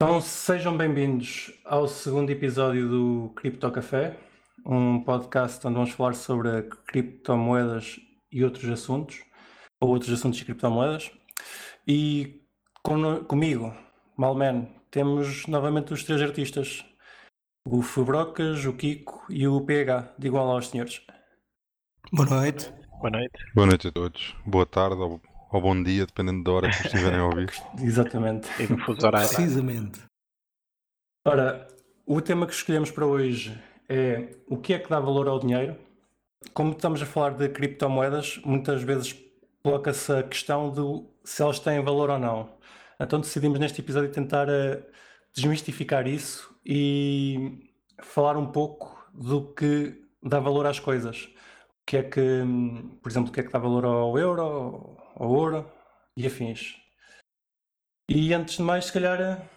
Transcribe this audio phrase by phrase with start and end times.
[0.00, 4.16] Então sejam bem-vindos ao segundo episódio do Cripto Café,
[4.64, 7.98] um podcast onde vamos falar sobre criptomoedas
[8.30, 9.20] e outros assuntos,
[9.80, 11.10] ou outros assuntos de criptomoedas.
[11.84, 12.44] E
[12.80, 13.74] com, comigo,
[14.16, 16.84] Malman, temos novamente os três artistas,
[17.66, 20.14] o Fubrocas, o Kiko e o PH.
[20.16, 21.02] Digam olá aos senhores.
[22.12, 22.72] Boa noite.
[23.00, 23.52] Boa noite.
[23.52, 24.36] Boa noite a todos.
[24.46, 25.20] Boa tarde ou,
[25.50, 27.50] ou bom dia, dependendo da hora que estiverem a ouvir.
[27.80, 28.48] Exatamente.
[28.60, 29.28] E no fuso horário.
[29.28, 30.00] Precisamente.
[31.26, 31.66] Ora,
[32.06, 35.76] o tema que escolhemos para hoje é o que é que dá valor ao dinheiro.
[36.52, 39.16] Como estamos a falar de criptomoedas, muitas vezes
[39.62, 42.50] coloca-se a questão de se elas têm valor ou não.
[43.00, 44.82] Então decidimos neste episódio tentar uh,
[45.34, 47.60] desmistificar isso e
[48.02, 51.28] falar um pouco do que dá valor às coisas.
[51.82, 54.96] O que é que, hum, por exemplo, o que é que dá valor ao euro,
[55.18, 55.70] ao ouro
[56.16, 56.76] e afins.
[58.08, 59.48] E antes de mais, se calhar, uh,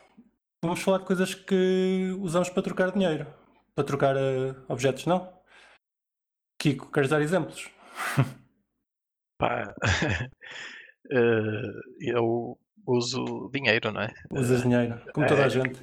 [0.64, 3.26] vamos falar de coisas que usamos para trocar dinheiro,
[3.74, 5.32] para trocar uh, objetos, não?
[6.62, 7.70] Kiko, queres dar exemplos?
[9.40, 9.74] Pá,
[11.12, 14.14] eh, eu uso dinheiro, não é?
[14.32, 15.50] Usas dinheiro, como toda a É.
[15.50, 15.80] gente.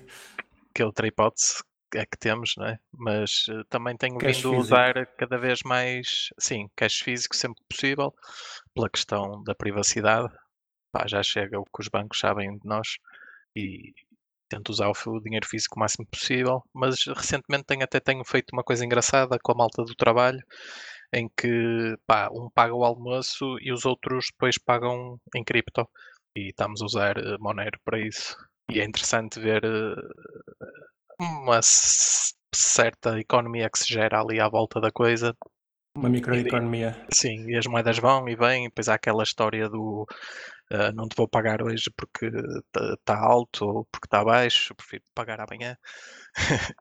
[0.73, 1.61] Que outra hipótese
[1.95, 2.79] é que temos, não é?
[2.93, 7.63] Mas eh, também tenho Cash vindo a usar cada vez mais, sim, cash físico sempre
[7.69, 8.15] possível,
[8.75, 10.29] pela questão da privacidade.
[10.93, 12.99] Pá, já chega o que os bancos sabem de nós
[13.57, 13.93] e
[14.49, 16.63] tento usar o dinheiro físico o máximo possível.
[16.75, 20.41] Mas recentemente tenho, até tenho feito uma coisa engraçada com a malta do trabalho,
[21.13, 25.89] em que pá, um paga o almoço e os outros depois pagam em cripto.
[26.37, 28.37] E estamos a usar eh, Monero para isso.
[28.71, 29.95] E é interessante ver eh,
[31.19, 35.37] uma certa economia que se gera ali à volta da coisa.
[35.97, 37.07] Uma microeconomia.
[37.13, 40.07] Sim, e as moedas vão e vêm, e depois há aquela história do
[40.71, 42.31] ah, não te vou pagar hoje porque
[42.95, 45.77] está alto ou porque está baixo, prefiro pagar amanhã.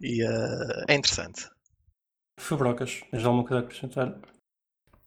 [0.00, 1.48] e ah, é interessante.
[2.38, 4.18] Fubrocas, tens alguma coisa a acrescentar?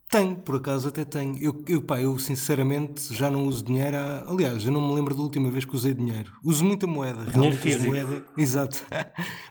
[0.09, 1.37] Tenho, por acaso até tenho.
[1.37, 3.97] Eu, eu, pá, eu sinceramente já não uso dinheiro.
[3.97, 6.31] há- Aliás, eu não me lembro da última vez que usei dinheiro.
[6.41, 7.25] Uso muita moeda.
[7.49, 7.87] uso físico.
[7.87, 8.85] Moeda, exato.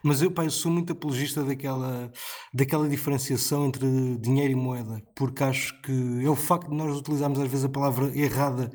[0.03, 2.11] Mas eu, pá, eu sou muito apologista daquela,
[2.55, 3.87] daquela diferenciação entre
[4.19, 5.03] dinheiro e moeda.
[5.15, 5.93] Porque acho que
[6.25, 8.73] é o facto de nós utilizarmos às vezes a palavra errada,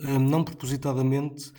[0.00, 1.50] hum, não propositadamente,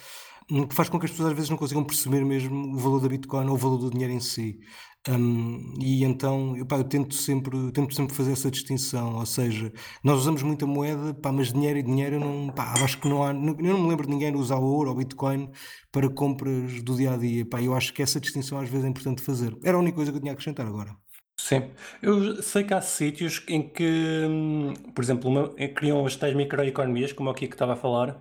[0.47, 3.09] que faz com que as pessoas às vezes não consigam perceber mesmo o valor da
[3.09, 4.59] Bitcoin ou o valor do dinheiro em si.
[5.05, 9.69] Hum, e então eu, pá, eu tento sempre, tento sempre fazer essa distinção, ou seja,
[10.01, 13.09] nós usamos muita moeda, pá, mas dinheiro e dinheiro eu não, pá, eu acho que
[13.09, 15.51] não há, eu não me lembro de ninguém usar ouro ou Bitcoin
[15.91, 18.89] para compras do dia a dia, pá, eu acho que essa distinção às vezes é
[18.89, 19.57] importante fazer.
[19.61, 20.95] Era a única coisa que eu tinha a acrescentar agora.
[21.37, 21.73] Sim.
[22.01, 23.83] Eu sei que há sítios em que,
[24.27, 28.17] hum, por exemplo, uma, que criam as tais microeconomias, como o Kiko estava a falar,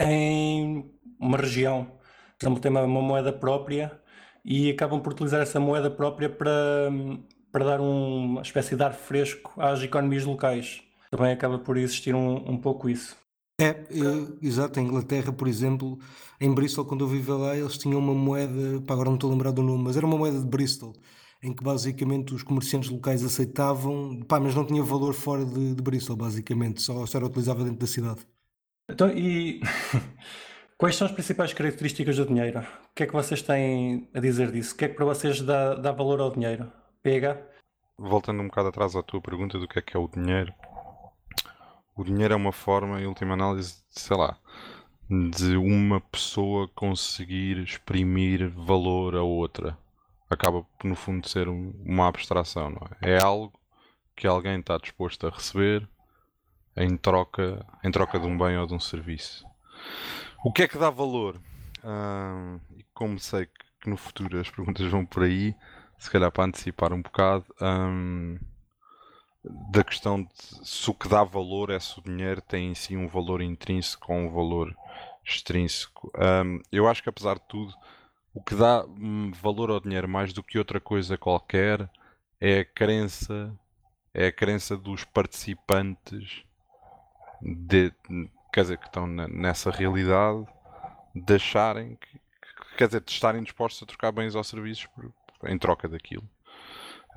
[0.00, 0.90] em
[1.20, 1.86] uma região.
[2.38, 4.01] Por exemplo, tem uma, uma moeda própria
[4.44, 6.90] e acabam por utilizar essa moeda própria para,
[7.50, 10.82] para dar um- uma espécie de ar fresco às economias locais.
[11.10, 13.16] Também acaba por existir um, um pouco isso.
[13.60, 15.98] É, eu- exato, em Inglaterra, por exemplo,
[16.40, 19.32] em Bristol, quando eu vivia lá, eles tinham uma moeda, pá, agora não estou a
[19.32, 20.94] lembrar do nome, mas era uma moeda de Bristol,
[21.42, 25.82] em que basicamente os comerciantes locais aceitavam, pá, mas não tinha valor fora de, de
[25.82, 28.26] Bristol, basicamente, só, só era utilizava dentro da cidade.
[28.88, 29.60] Então, e
[30.82, 32.58] quais são as principais características do dinheiro?
[32.58, 34.74] O que é que vocês têm a dizer disso?
[34.74, 36.72] O que é que para vocês dá, dá valor ao dinheiro?
[37.04, 37.40] PH?
[37.96, 40.52] Voltando um bocado atrás à tua pergunta do que é que é o dinheiro.
[41.94, 44.36] O dinheiro é uma forma, em última análise, de, sei lá,
[45.08, 49.78] de uma pessoa conseguir exprimir valor a outra.
[50.28, 53.12] Acaba, no fundo, de ser um- uma abstração, não é?
[53.18, 53.52] É algo
[54.16, 55.88] que alguém está disposto a receber
[56.76, 59.46] em troca, em troca de um bem ou de um serviço.
[60.44, 61.40] O que é que dá valor?
[62.76, 63.46] E como sei
[63.80, 65.54] que, no futuro as perguntas vão por aí,
[65.98, 68.38] se calhar para antecipar um bocado, hum,
[69.70, 70.30] da questão de
[70.68, 74.12] se o que dá valor é se o dinheiro tem em si um valor intrínseco
[74.12, 74.76] ou um valor
[75.24, 76.10] extrínseco.
[76.16, 77.72] Hum, eu acho que apesar de tudo,
[78.34, 81.88] o que dá hum, valor ao dinheiro mais do que outra coisa qualquer
[82.40, 83.52] é a crença,
[84.12, 86.42] é a crença dos participantes
[87.40, 87.92] de,
[88.52, 90.44] quer dizer, que estão ne- nessa realidade
[91.14, 95.12] de acharem que, que- quer dizer, de estarem dispostos a trocar bens ou serviços por-
[95.48, 96.28] em troca daquilo.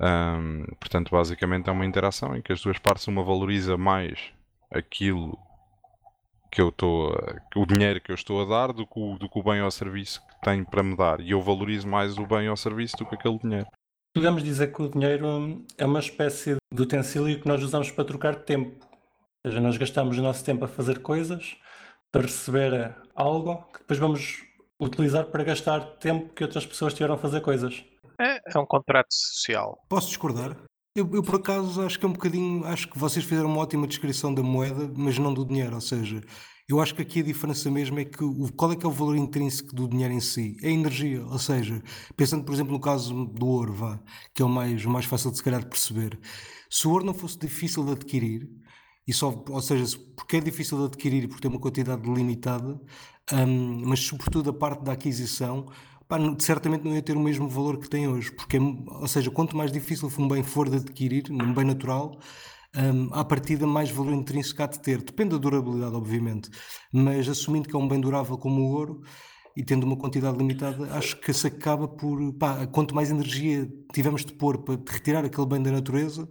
[0.00, 4.18] Ahm, portanto, basicamente é uma interação em que as duas partes, uma valoriza mais
[4.70, 5.38] aquilo
[6.50, 7.12] que eu estou,
[7.54, 9.70] o dinheiro que eu estou a dar do que, o, do que o bem ou
[9.70, 11.20] serviço que tem para me dar.
[11.20, 13.66] E eu valorizo mais o bem ou serviço do que aquele dinheiro.
[14.14, 18.36] Podemos dizer que o dinheiro é uma espécie de utensílio que nós usamos para trocar
[18.36, 18.85] tempo.
[19.46, 21.56] Ou seja, nós gastamos o nosso tempo a fazer coisas
[22.10, 24.42] para receber algo que depois vamos
[24.80, 27.84] utilizar para gastar tempo que outras pessoas tiveram a fazer coisas.
[28.20, 29.78] É, é um contrato social.
[29.88, 30.56] Posso discordar?
[30.96, 32.64] Eu, eu, por acaso acho que é um bocadinho.
[32.64, 35.76] Acho que vocês fizeram uma ótima descrição da moeda, mas não do dinheiro.
[35.76, 36.20] Ou seja,
[36.68, 38.92] eu acho que aqui a diferença mesmo é que o, qual é que é o
[38.92, 40.56] valor intrínseco do dinheiro em si?
[40.60, 41.24] É a energia.
[41.24, 41.80] Ou seja,
[42.16, 44.00] pensando, por exemplo, no caso do ouro, vá,
[44.34, 46.18] que é o mais, o mais fácil de se calhar de perceber.
[46.68, 48.65] Se o ouro não fosse difícil de adquirir,
[49.06, 52.80] e só, ou seja, porque é difícil de adquirir e porque tem uma quantidade limitada,
[53.32, 55.66] um, mas sobretudo a parte da aquisição,
[56.08, 59.30] pá, certamente não ia ter o mesmo valor que tem hoje, porque, é ou seja,
[59.30, 62.18] quanto mais difícil um bem for de adquirir, um bem natural,
[62.76, 65.02] um, à partida mais valor intrínseco há de ter.
[65.02, 66.50] Depende da durabilidade, obviamente,
[66.92, 69.02] mas assumindo que é um bem durável como o ouro
[69.56, 74.24] e tendo uma quantidade limitada, acho que se acaba por, pá, quanto mais energia tivermos
[74.24, 76.28] de pôr para retirar aquele bem da natureza,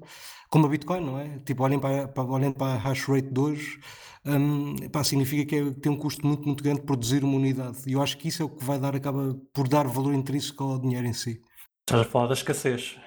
[0.55, 1.37] como a Bitcoin, não é?
[1.39, 3.77] Tipo, olhem para, para, olhem para a hash rate de hoje,
[4.25, 7.79] um, pá, significa que é, tem um custo muito, muito grande produzir uma unidade.
[7.85, 10.63] E eu acho que isso é o que vai dar, acaba por dar valor intrínseco
[10.63, 11.41] ao dinheiro em si.
[11.81, 12.97] Estás a falar da escassez.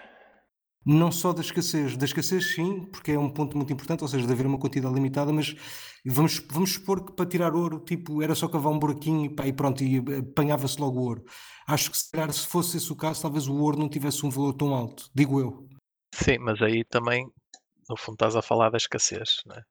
[0.85, 4.27] Não só da escassez, da escassez sim, porque é um ponto muito importante, ou seja,
[4.27, 5.57] de haver uma quantidade limitada, mas
[6.05, 9.47] vamos, vamos supor que para tirar ouro, tipo, era só cavar um buraquinho e, pá,
[9.47, 11.25] e pronto, e apanhava-se logo o ouro.
[11.67, 14.29] Acho que se calhar se fosse esse o caso, talvez o ouro não tivesse um
[14.29, 15.67] valor tão alto, digo eu.
[16.15, 17.31] Sim, mas aí também,
[17.89, 19.63] no fundo, estás a falar da escassez, não é?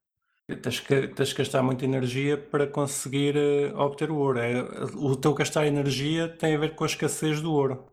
[0.56, 4.40] Tens que, tens que gastar muita energia para conseguir uh, obter o ouro.
[4.40, 4.64] É,
[4.96, 7.86] o teu gastar energia tem a ver com a escassez do ouro.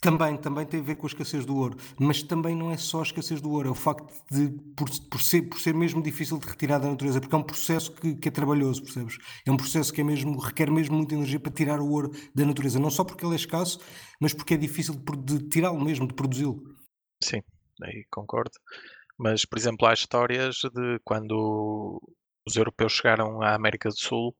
[0.00, 3.00] Também, também tem a ver com a escassez do ouro, mas também não é só
[3.00, 6.38] a escassez do ouro, é o facto de, por, por, ser, por ser mesmo difícil
[6.38, 9.18] de retirar da natureza, porque é um processo que, que é trabalhoso, percebes?
[9.46, 12.46] É um processo que é mesmo, requer mesmo muita energia para tirar o ouro da
[12.46, 13.78] natureza, não só porque ele é escasso,
[14.18, 16.62] mas porque é difícil de, de tirá-lo mesmo, de produzi-lo.
[17.22, 17.42] Sim,
[17.82, 18.52] aí concordo.
[19.22, 22.00] Mas, por exemplo, há histórias de quando
[22.48, 24.34] os europeus chegaram à América do Sul,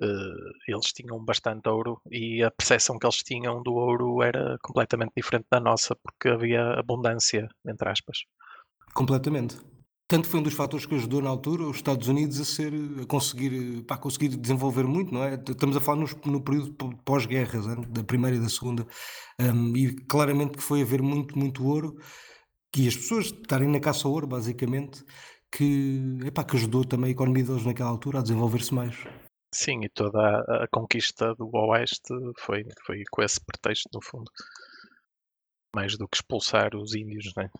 [0.00, 5.14] uh, eles tinham bastante ouro e a percepção que eles tinham do ouro era completamente
[5.16, 8.18] diferente da nossa, porque havia abundância, entre aspas.
[8.94, 9.56] Completamente.
[10.06, 12.72] Tanto foi um dos fatores que ajudou na altura os Estados Unidos a ser
[13.02, 15.34] a conseguir, pá, conseguir desenvolver muito, não é?
[15.34, 16.72] Estamos a falar no, no período
[17.04, 18.86] pós-guerras, da primeira e da segunda,
[19.40, 21.96] um, e claramente que foi haver muito, muito ouro
[22.76, 25.04] e as pessoas estarem na caça ao ouro, basicamente,
[25.50, 28.96] que, epá, que ajudou também a economia deles naquela altura a desenvolver-se mais.
[29.54, 34.28] Sim, e toda a, a, conquista do Oeste foi, foi com esse pretexto, no fundo.
[35.74, 37.50] Mais do que expulsar os índios, não é?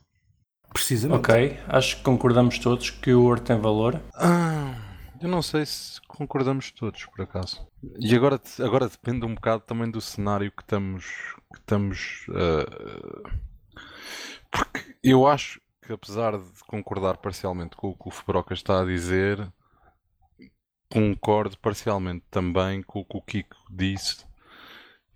[0.73, 1.19] Precisamente.
[1.19, 4.03] Ok, acho que concordamos todos que o ouro tem valor.
[4.15, 4.75] Ah,
[5.21, 7.65] eu não sei se concordamos todos, por acaso.
[8.01, 11.05] E agora, agora depende um bocado também do cenário que estamos,
[11.53, 13.31] que estamos uh,
[14.55, 18.85] porque eu acho que, apesar de concordar parcialmente com o que o Febroca está a
[18.85, 19.53] dizer,
[20.89, 24.25] concordo parcialmente também com o que o Kiko disse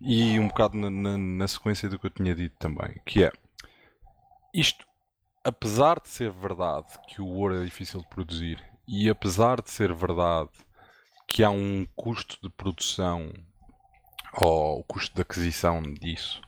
[0.00, 3.32] e um bocado na, na, na sequência do que eu tinha dito também, que é
[4.52, 4.84] isto,
[5.44, 9.94] apesar de ser verdade que o ouro é difícil de produzir e apesar de ser
[9.94, 10.50] verdade
[11.28, 13.32] que há um custo de produção
[14.34, 16.40] ou o custo de aquisição disso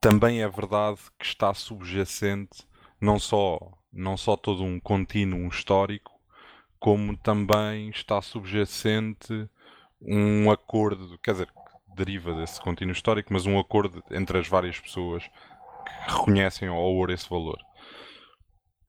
[0.00, 2.66] também é verdade que está subjacente
[3.00, 3.58] não só,
[3.92, 6.12] não só todo um contínuo histórico,
[6.78, 9.48] como também está subjacente
[10.00, 14.80] um acordo, quer dizer, que deriva desse contínuo histórico, mas um acordo entre as várias
[14.80, 17.58] pessoas que reconhecem ao ouro esse valor.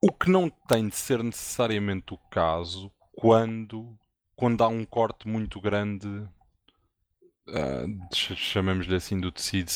[0.01, 3.97] O que não tem de ser necessariamente o caso quando,
[4.36, 6.07] quando há um corte muito grande
[7.51, 9.70] uh, chamemos-lhe assim, do tecido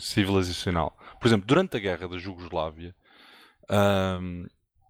[0.00, 0.96] civilizacional.
[1.20, 2.94] Por exemplo, durante a guerra da Jugoslávia,
[3.70, 4.46] um,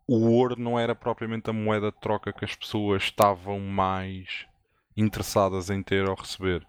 [0.06, 4.46] o ouro não era propriamente a moeda de troca que as pessoas estavam mais
[4.96, 6.66] interessadas em ter ou receber.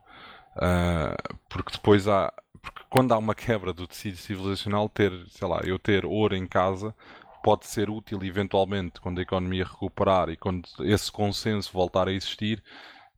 [0.55, 2.31] Uh, porque depois há.
[2.61, 6.47] Porque quando há uma quebra do tecido civilizacional, ter, sei lá, eu ter ouro em
[6.47, 6.95] casa
[7.43, 12.63] pode ser útil eventualmente quando a economia recuperar e quando esse consenso voltar a existir,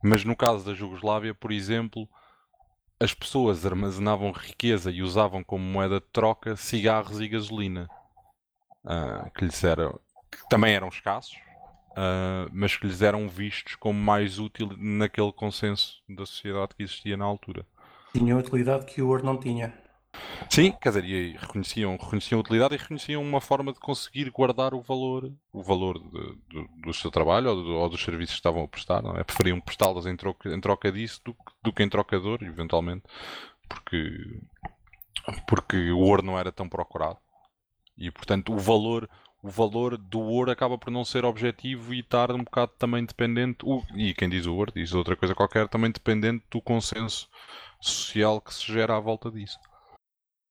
[0.02, 2.08] mas no caso da Jugoslávia, por exemplo,
[2.98, 7.88] as pessoas armazenavam riqueza e usavam como moeda de troca cigarros e gasolina,
[8.84, 10.00] uh, que lhes eram,
[10.30, 11.36] que também eram escassos,
[11.92, 17.16] uh, mas que lhes eram vistos como mais útil naquele consenso da sociedade que existia
[17.16, 17.66] na altura.
[18.12, 19.74] Tinha utilidade que o ouro não tinha.
[20.48, 24.74] Sim, quer dizer, e reconheciam, reconheciam a utilidade e reconheciam uma forma de conseguir guardar
[24.74, 28.40] o valor, o valor de, de, do seu trabalho ou, do, ou, dos serviços que
[28.40, 29.02] estavam a prestar.
[29.02, 29.24] Não é?
[29.24, 33.04] Preferiam prestá-las em troca, em troca disso do, do que em trocador, eventualmente,
[33.68, 34.40] porque,
[35.48, 37.18] porque o ouro não era tão procurado.
[37.98, 39.08] E portanto o valor,
[39.42, 43.64] o valor do ouro acaba por não ser objetivo e estar um bocado também dependente,
[43.94, 47.28] e quem diz o ouro diz outra coisa qualquer, também dependente do consenso
[47.80, 49.58] social que se gera à volta disso.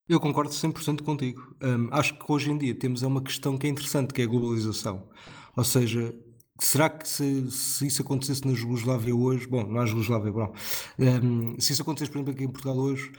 [0.07, 1.55] Eu concordo 100% contigo.
[1.63, 4.25] Hum, acho que hoje em dia temos é uma questão que é interessante, que é
[4.25, 5.07] a globalização.
[5.57, 6.13] Ou seja,
[6.59, 10.53] será que se, se isso acontecesse na Jugoslávia hoje, bom, não há Jugoslávia, bom,
[10.99, 13.11] hum, se isso acontecesse, por exemplo, aqui em Portugal hoje,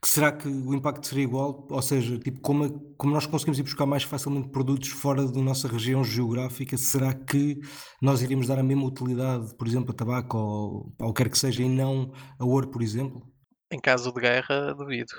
[0.00, 1.66] que será que o impacto seria igual?
[1.70, 5.40] Ou seja, tipo, como, a- como nós conseguimos ir buscar mais facilmente produtos fora da
[5.40, 7.60] nossa região geográfica, será que
[8.00, 11.38] nós iríamos dar a mesma utilidade, por exemplo, a tabaco ou ao que quer que
[11.38, 13.26] seja, e não a ouro, por exemplo?
[13.70, 15.14] Em caso de guerra, duvido.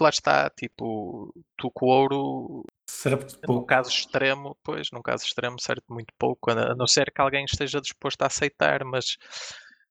[0.00, 5.26] Porque lá está, tipo, tu com o ouro, Serve num caso extremo, pois, num caso
[5.26, 9.18] extremo serve muito pouco, a não ser que alguém esteja disposto a aceitar, mas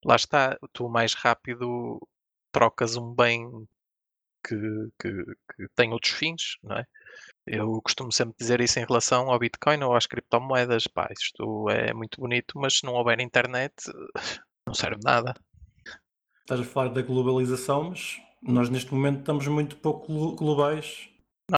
[0.03, 1.99] lá está, tu mais rápido
[2.51, 3.47] trocas um bem
[4.43, 4.55] que,
[4.99, 5.11] que,
[5.55, 6.85] que tem outros fins, não é?
[7.45, 10.87] Eu costumo sempre dizer isso em relação ao Bitcoin ou às criptomoedas.
[10.87, 13.75] Pá, isto é muito bonito, mas se não houver internet,
[14.65, 15.35] não serve nada.
[16.41, 21.09] Estás a falar da globalização, mas nós neste momento estamos muito pouco glo- globais.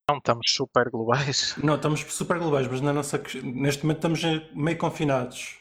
[0.09, 1.55] Não, estamos super globais.
[1.63, 5.59] Não, estamos super globais, mas na nossa, neste momento estamos eh, meio confinados.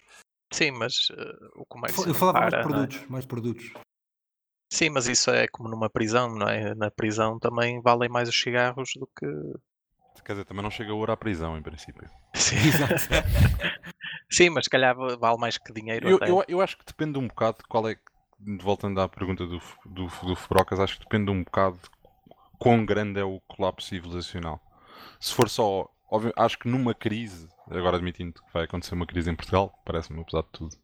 [0.53, 2.63] Sim, mas eh, o comércio Eu não falava mais de para, é?
[2.87, 3.73] produtos, mais de produtos.
[4.73, 6.75] Sim, mas isso é como numa prisão, não é?
[6.77, 9.27] Na prisão também valem mais os cigarros do que.
[10.25, 12.09] Quer dizer, também não chega ouro à prisão, em princípio.
[12.37, 12.57] Sim.
[14.31, 16.31] Sim, mas se calhar va- vale mais que dinheiro Eu, até.
[16.31, 17.97] eu, eu acho que depende um bocado de qual é.
[18.61, 21.91] Voltando à pergunta do, do, do Fubrocas, acho que depende um bocado de
[22.59, 24.61] quão grande é o colapso civilizacional.
[25.19, 25.89] Se for só.
[26.11, 30.21] óbvio, acho que numa crise, agora admitindo que vai acontecer uma crise em Portugal, parece-me,
[30.21, 30.77] apesar de tudo,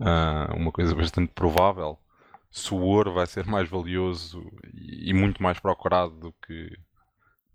[0.00, 1.98] ah, uma coisa bastante provável.
[2.50, 4.42] Se o ouro vai ser mais valioso
[4.74, 6.76] e, e muito mais procurado do que,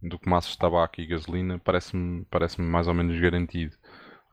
[0.01, 3.75] do que maços de tabaco e gasolina, parece-me parece mais ou menos garantido.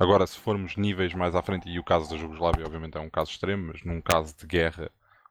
[0.02, 3.08] Agora, se formos níveis mais à frente, e o caso da Jugoslávia, obviamente, é um
[3.08, 4.90] caso extremo, mas num caso de guerra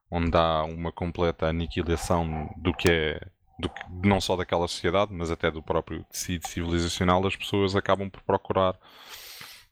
[0.09, 3.19] onde há uma completa aniquilação do que é,
[3.59, 8.09] do que, não só daquela sociedade, mas até do próprio tecido civilizacional, as pessoas acabam
[8.09, 8.79] por procurar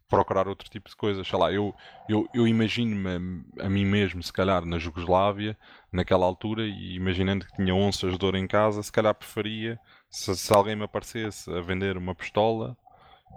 [0.09, 1.25] procurar outro tipo de coisas.
[1.25, 1.73] Sei lá, eu,
[2.09, 5.57] eu, eu imagino-me a, a mim mesmo, se calhar, na Jugoslávia,
[5.93, 9.79] naquela altura, e imaginando que tinha onças de ouro em casa, se calhar preferia,
[10.09, 12.75] se, se alguém me aparecesse a vender uma pistola,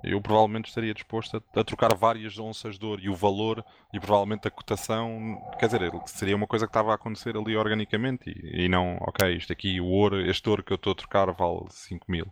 [0.04, 4.00] eu provavelmente estaria disposto a, a trocar várias onças de ouro e o valor e
[4.00, 8.64] provavelmente a cotação, quer dizer, seria uma coisa que estava a acontecer ali organicamente e,
[8.64, 11.66] e não, ok, isto aqui, o ouro, este ouro que eu estou a trocar vale
[11.70, 12.26] 5 mil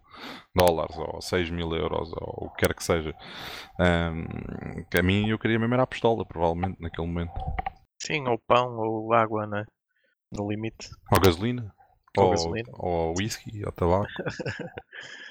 [0.55, 3.14] dólares ou 6 mil euros ou o que quer que seja.
[4.90, 7.33] Que a mim eu queria mesmo era a pistola, provavelmente, naquele momento.
[8.02, 9.64] Sim, ou pão, ou água, né?
[10.33, 10.88] No limite.
[11.12, 11.73] Ou gasolina.
[12.17, 12.69] Ou Ou, gasolina.
[12.75, 14.07] ou whisky, ou tabaco.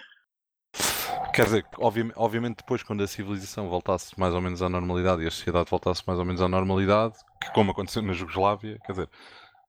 [1.40, 5.28] Quer dizer, obvi- obviamente depois quando a civilização voltasse mais ou menos à normalidade e
[5.28, 9.10] a sociedade voltasse mais ou menos à normalidade, que como aconteceu na Jugoslávia, quer dizer,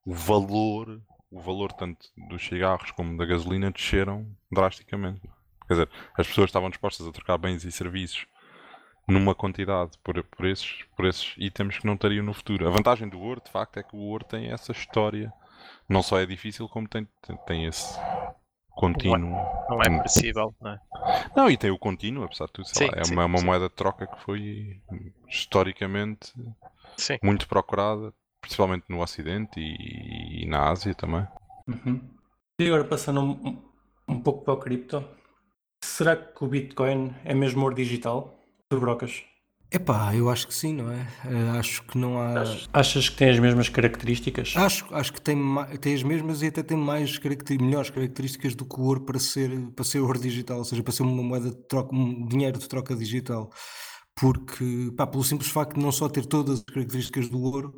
[0.05, 0.99] o valor,
[1.31, 5.21] o valor tanto dos cigarros como da gasolina desceram drasticamente.
[5.65, 8.25] Quer dizer, as pessoas estavam dispostas a trocar bens e serviços
[9.07, 12.67] numa quantidade por, por, esses, por esses itens que não teriam no futuro.
[12.67, 15.31] A vantagem do ouro, de facto, é que o ouro tem essa história.
[15.87, 17.97] Não só é difícil, como tem, tem, tem esse
[18.75, 19.45] contínuo.
[19.69, 19.97] Não é Hum.
[19.97, 20.79] perecível, não é?
[21.35, 22.67] Não, e tem o contínuo, apesar de tudo.
[22.67, 23.45] sei Sim, lá, é sim, uma, uma sim.
[23.45, 24.79] moeda de troca que foi
[25.27, 26.33] historicamente
[26.97, 27.17] Sim.
[27.23, 31.25] muito procurada, principalmente no Ocidente e, e na Ásia também.
[31.67, 32.01] Uhum.
[32.59, 33.61] E agora passando um, um-
[34.07, 35.03] um pouco para o cripto,
[35.83, 38.39] será que o Bitcoin é mesmo ouro digital?
[38.69, 39.23] Tu brocas?
[39.73, 41.07] Epá, eu acho que sim, não é?
[41.25, 42.43] Eh, acho que não há.
[42.73, 44.53] Achas que tem as mesmas características?
[44.57, 45.37] Acho, acho que tem,
[45.79, 47.17] tem as mesmas e até tem mais
[47.57, 50.91] melhores características do que o ouro para ser, para ser ouro digital, ou seja, para
[50.91, 53.49] ser uma moeda de troca, um dinheiro de troca digital.
[54.13, 57.73] Porque, pá, pelo simples facto de não só ter todas as características do ouro,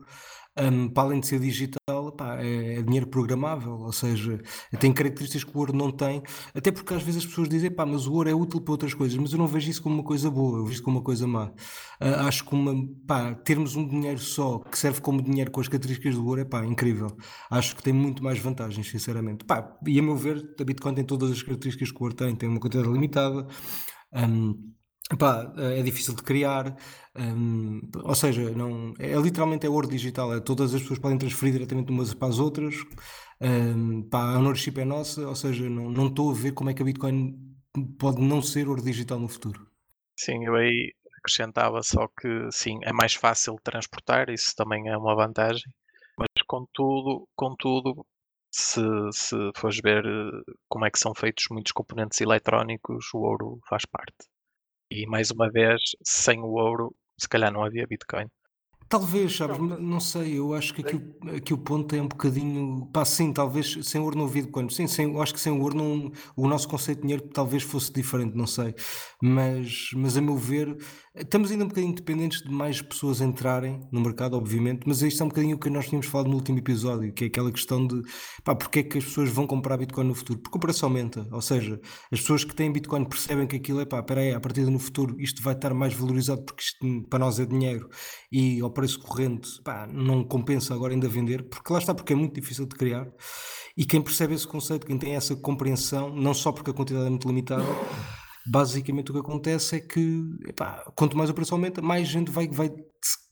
[0.59, 2.02] hum, para além de ser digital,
[2.39, 4.39] é, é dinheiro programável, ou seja,
[4.79, 6.21] tem características que o ouro não tem,
[6.53, 8.93] até porque às vezes as pessoas dizem, pá, mas o ouro é útil para outras
[8.93, 11.03] coisas, mas eu não vejo isso como uma coisa boa, eu vejo isso como uma
[11.03, 11.51] coisa má.
[11.99, 12.73] Ah, acho que uma,
[13.07, 16.45] pá, termos um dinheiro só que serve como dinheiro com as características do ouro é
[16.45, 17.15] pá, incrível.
[17.49, 19.45] Acho que tem muito mais vantagens, sinceramente.
[19.45, 22.35] Pá, e a meu ver, a Bitcoin tem todas as características que o ouro tem,
[22.35, 23.47] tem uma quantidade limitada.
[24.13, 24.73] hum,
[25.19, 26.75] Pá, é difícil de criar,
[27.15, 31.53] hum, ou seja, não, é, literalmente é ouro digital, é, todas as pessoas podem transferir
[31.53, 32.75] diretamente umas para as outras,
[33.41, 36.81] hum, pá, a ownership é nossa, ou seja, não estou a ver como é que
[36.81, 37.37] a Bitcoin
[37.99, 39.67] pode não ser ouro digital no futuro.
[40.17, 45.15] Sim, eu aí acrescentava só que sim, é mais fácil transportar, isso também é uma
[45.15, 45.71] vantagem,
[46.17, 48.05] mas contudo, contudo,
[48.51, 48.81] se,
[49.11, 53.85] se fores ver eh, como é que são feitos muitos componentes eletrónicos, o ouro faz
[53.85, 54.32] parte.
[54.97, 58.27] E mais uma vez, sem o ouro, se calhar não havia Bitcoin.
[58.89, 62.85] Talvez, sabes, não sei, eu acho que aqui, o- aqui o ponto é um bocadinho.
[62.93, 64.71] Pá, sim, talvez sem ouro não havia quando.
[64.71, 67.91] Sim, sem, eu acho que sem ouro não, o nosso conceito de dinheiro talvez fosse
[67.91, 68.75] diferente, não sei.
[69.19, 70.77] Mas, mas a meu ver,
[71.15, 75.25] estamos ainda um bocadinho dependentes de mais pessoas entrarem no mercado, obviamente, mas isto é
[75.25, 78.01] um bocadinho o que nós tínhamos falado no último episódio, que é aquela questão de
[78.43, 80.39] pá, porque é que as pessoas vão comprar Bitcoin no futuro?
[80.39, 81.79] Porque o preço aumenta, ou seja,
[82.11, 84.79] as pessoas que têm Bitcoin percebem que aquilo é pá, espera aí, a partir no
[84.79, 87.89] futuro isto vai estar mais valorizado porque isto para nós é dinheiro
[88.31, 92.15] e ao preço corrente pá, não compensa agora ainda vender, porque lá está, porque é
[92.15, 93.07] muito difícil de criar.
[93.77, 97.09] E quem percebe esse conceito, quem tem essa compreensão, não só porque a quantidade é
[97.09, 97.63] muito limitada,
[98.45, 102.47] basicamente o que acontece é que epá, quanto mais o preço aumenta, mais gente vai,
[102.47, 102.73] vai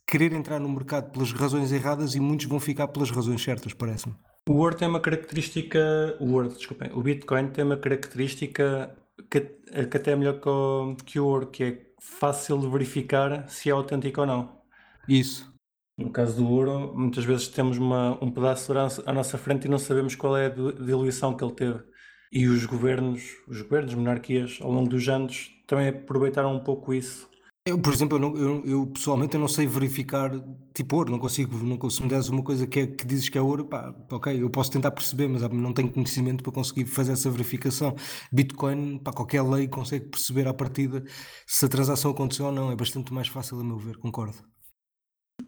[0.08, 4.16] querer entrar no mercado pelas razões erradas e muitos vão ficar pelas razões certas, parece-me.
[4.50, 5.80] O ouro tem uma característica.
[6.20, 6.92] O ouro, desculpem.
[6.94, 8.96] O Bitcoin tem uma característica
[9.30, 13.48] que, que até é melhor que o, que o ouro, que é fácil de verificar
[13.48, 14.62] se é autêntico ou não.
[15.08, 15.52] Isso.
[15.98, 19.66] No caso do ouro, muitas vezes temos uma, um pedaço de ouro à nossa frente
[19.66, 21.84] e não sabemos qual é a di- diluição que ele teve.
[22.32, 27.30] E os governos, os governos, monarquias, ao longo dos anos, também aproveitaram um pouco isso.
[27.68, 30.32] Eu, por exemplo, eu, não- eu- eu, pessoalmente eu não sei verificar
[30.74, 33.30] tipo ouro, não consigo, não consigo, se me des uma coisa que, é, que dizes
[33.30, 36.52] que é ouro, pá, ok, eu posso tentar perceber, mas ah, não tenho conhecimento para
[36.54, 37.94] conseguir fazer essa verificação.
[38.32, 41.04] Bitcoin, pá, qualquer lei consegue perceber à partida
[41.46, 44.38] se a transação aconteceu ou não, é bastante mais fácil a meu ver, concordo.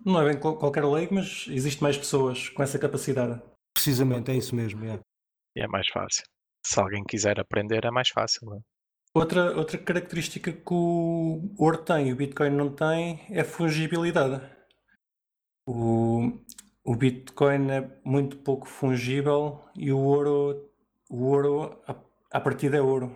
[0.05, 3.41] Não é bem qual- qualquer lei, mas existe mais pessoas com essa capacidade.
[3.73, 4.99] Precisamente, é isso mesmo, é.
[5.55, 6.23] E é mais fácil.
[6.65, 8.47] Se alguém quiser aprender, é mais fácil.
[8.49, 8.59] Não é?
[9.15, 14.41] Outra, outra característica que o ouro tem e o Bitcoin não tem é a fungibilidade.
[15.67, 16.31] O,
[16.83, 20.69] o Bitcoin é muito pouco fungível e o ouro,
[21.09, 21.95] o ouro a,
[22.31, 23.15] a partida é ouro.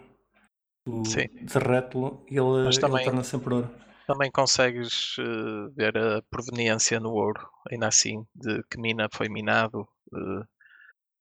[0.87, 1.01] O
[1.41, 3.69] derrete-lo e ele, Mas ele também- torna sempre ouro.
[4.07, 9.85] Também consegues eh, ver a proveniência no ouro, ainda assim, de que mina foi minado.
[10.13, 10.43] eh,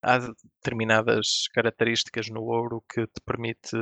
[0.06, 3.76] há determinadas características no ouro que te permite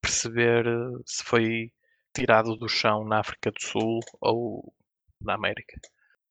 [0.00, 1.70] perceber eh, se foi
[2.14, 4.72] tirado do chão na África do Sul ou
[5.20, 5.78] na América.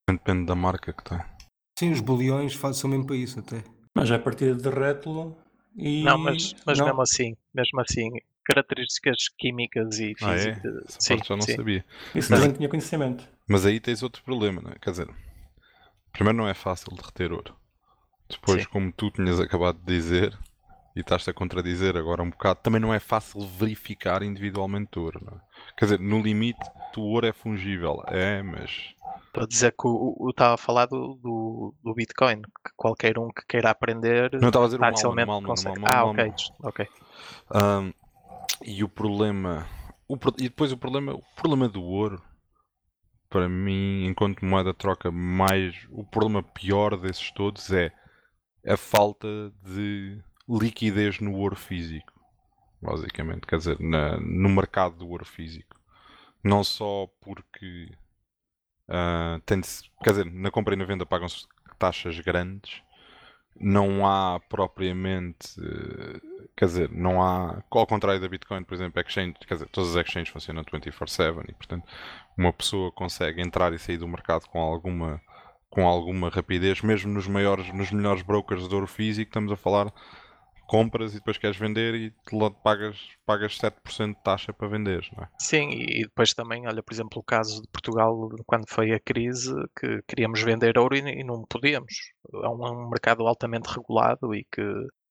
[0.10, 1.20] Depende da marca que tem.
[1.80, 3.64] Sim, os bulhões faz- são mesmo para isso até.
[3.96, 5.36] Mas a partida derrete-lo
[5.76, 6.04] e.
[6.04, 6.86] Não, mas, mas não.
[6.88, 8.10] mesmo assim, mesmo assim,
[8.46, 10.54] características químicas e Ah, é?
[10.54, 10.84] físicas.
[10.96, 11.56] Essa sim, já não sim.
[11.56, 11.86] sabia.
[12.14, 13.28] Isso Mas- também tinha conhecimento.
[13.48, 14.76] Mas aí tens outro problema, não é?
[14.80, 15.10] Quer dizer,
[16.14, 17.56] primeiro não é fácil de reter ouro.
[18.32, 18.70] Depois, Sim.
[18.70, 20.38] como tu tinhas acabado de dizer,
[20.96, 25.40] e estás-te a contradizer agora um bocado, também não é fácil verificar individualmente ouro, é?
[25.78, 26.60] Quer dizer, no limite,
[26.98, 28.04] o ouro é fungível.
[28.08, 28.94] É, mas
[29.28, 33.30] Estou a dizer que o- estava a falar do, do, do Bitcoin, que qualquer um
[33.30, 35.80] que queira aprender Não, eu estava a dizer facilmente o Malman, o consegue.
[35.80, 36.36] Malman, ah, o ok, Malman.
[36.36, 36.88] des- ok.
[37.54, 37.94] Ahm,
[38.66, 39.68] e o problema.
[40.08, 42.22] o e depois o problema, o problema do ouro,
[43.30, 45.76] para mim, enquanto moeda troca, mais.
[45.90, 47.92] O problema pior desses todos é
[48.66, 49.28] a falta
[49.64, 52.12] de liquidez no ouro físico.
[52.82, 55.80] Basicamente, quer dizer, na- no mercado do ouro físico.
[56.44, 57.92] Não só porque.
[58.88, 59.62] ah, tem
[60.04, 61.48] quer dizer, na compra e na venda pagam-se
[61.80, 62.82] taxas grandes
[63.60, 65.56] não há propriamente,
[66.56, 70.06] quer dizer, não há, ao contrário da Bitcoin, por exemplo, exchange, quer dizer, todas as
[70.06, 71.86] exchanges funcionam 24/7 e, portanto,
[72.38, 75.22] uma pessoa consegue entrar e sair do mercado com alguma
[75.72, 79.92] com alguma rapidez, mesmo nos maiores, nos melhores brokers de ouro físico, estamos a falar
[80.68, 82.14] compras e depois queres vender e
[82.64, 85.28] pagas, pagas 7% de taxa para vender, não é?
[85.38, 89.54] Sim, e depois também, olha, por exemplo, o caso de Portugal, quando foi a crise,
[89.78, 91.94] que queríamos vender ouro e, não podíamos.
[92.34, 94.62] É um, é um mercado altamente regulado e que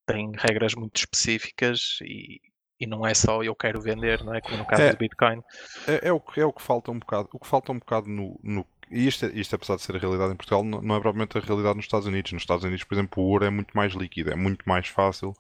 [0.07, 2.41] tem regras muito específicas e,
[2.81, 4.41] e não é só eu quero vender, não é?
[4.41, 4.93] Como no caso É.
[4.93, 5.43] do Bitcoin.
[5.87, 7.29] É, é o, que- é o que falta um bocado.
[7.35, 8.41] O que falta um bocado no.
[8.43, 11.41] no e isto, isto, apesar de ser a realidade em Portugal, não, é propriamente a
[11.41, 12.33] realidade nos Estados Unidos.
[12.33, 15.35] Nos Estados Unidos, por exemplo, o ouro é muito mais líquido, é muito mais fácil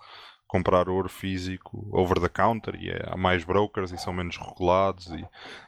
[0.46, 5.06] comprar ouro físico over the counter e é- há mais brokers e são menos regulados
[5.06, 5.24] e,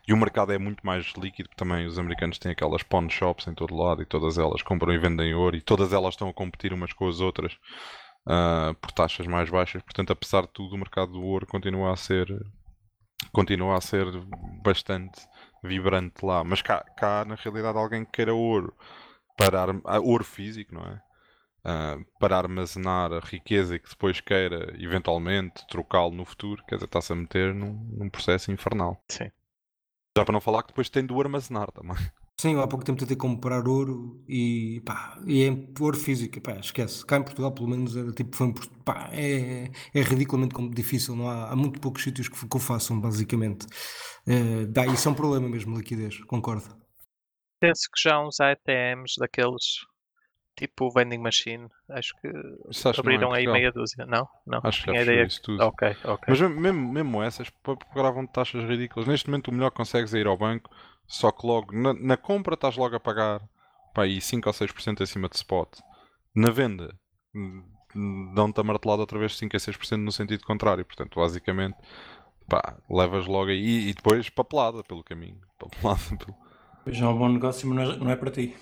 [0.09, 3.47] e o mercado é muito mais líquido porque também os americanos têm aquelas pawn shops
[3.47, 6.35] em todo lado e todas elas compram e vendem ouro e todas elas estão a
[6.35, 7.57] competir umas com as outras
[8.27, 9.83] ah, por taxas mais baixas.
[9.83, 12.27] Portanto, apesar de tudo, o mercado do ouro continua a ser
[13.33, 14.07] continua a ser
[14.65, 15.21] bastante
[15.63, 16.43] vibrante lá.
[16.45, 18.75] Mas cá, cá na realidade, alguém que queira ouro
[19.37, 21.03] para ah, ouro físico, não é?
[21.65, 26.87] Ah, para armazenar a riqueza e que depois queira eventualmente trocá-lo no futuro, quer dizer,
[26.87, 29.03] está-se a meter num, num processo infernal.
[29.09, 29.31] Sim.
[30.17, 31.97] Já para não falar que depois tem de o armazenar também.
[32.43, 35.51] Sim, eu há pouco tempo tentei comprar ouro e pá, e é
[35.81, 37.07] ouro físico, pá, esquece.
[37.07, 38.53] Cá em Portugal, pelo menos, era tipo, foi, um
[38.85, 43.01] pá, é, é ridiculamente difícil, não há, há muito poucos sítios que, que o façam,
[43.01, 43.65] basicamente.
[44.27, 46.65] Eh, dá, isso é um problema mesmo, liquidez, concordo.
[47.61, 49.63] penso que já há uns ATMs daqueles
[50.57, 52.29] tipo vending machine, acho que
[52.71, 54.05] Isso acho que não é abriram aí meia dúzia.
[54.05, 54.29] Não?
[54.45, 54.59] Não.
[54.65, 55.59] Acho que já ideia isso tudo.
[55.59, 55.65] que...
[55.65, 56.25] Ok, ok.
[56.29, 59.07] Mas mesmo- mesmo, essas pá, cobravam taxas ridículas.
[59.07, 60.71] Neste momento o melhor que consegues é ir ao banco,
[61.13, 63.43] só que logo na, na compra estás logo a pagar
[63.95, 65.69] pá, aí 5 ou 6% acima de spot.
[66.35, 66.99] Na venda
[67.35, 67.63] hum,
[68.35, 70.87] dão-te a martelada outra vez 5 a 6% no sentido contrário.
[70.87, 71.77] Portanto, basicamente,
[72.49, 75.39] pá, levas logo aí e depois papelada pelo caminho.
[75.61, 76.35] Papelada pelo...
[76.83, 78.57] Pois é um bom negócio, mas não é, não é para ti.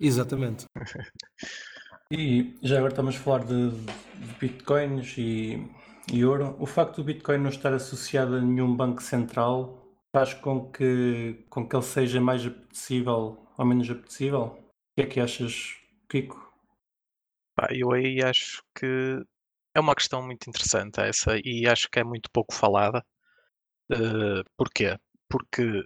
[0.00, 0.64] Exatamente.
[2.10, 5.70] E já agora estamos a falar de, de bitcoins e,
[6.10, 6.56] e ouro.
[6.58, 9.81] O facto do bitcoin não estar associado a nenhum banco central
[10.12, 14.44] faz com que, com que ele seja mais apetecível ou menos apetecível?
[14.44, 15.76] O que é que achas,
[16.08, 16.52] Kiko?
[17.70, 19.22] Eu aí acho que
[19.74, 23.04] é uma questão muito interessante essa e acho que é muito pouco falada.
[23.90, 24.98] Eh, porquê?
[25.28, 25.82] Porque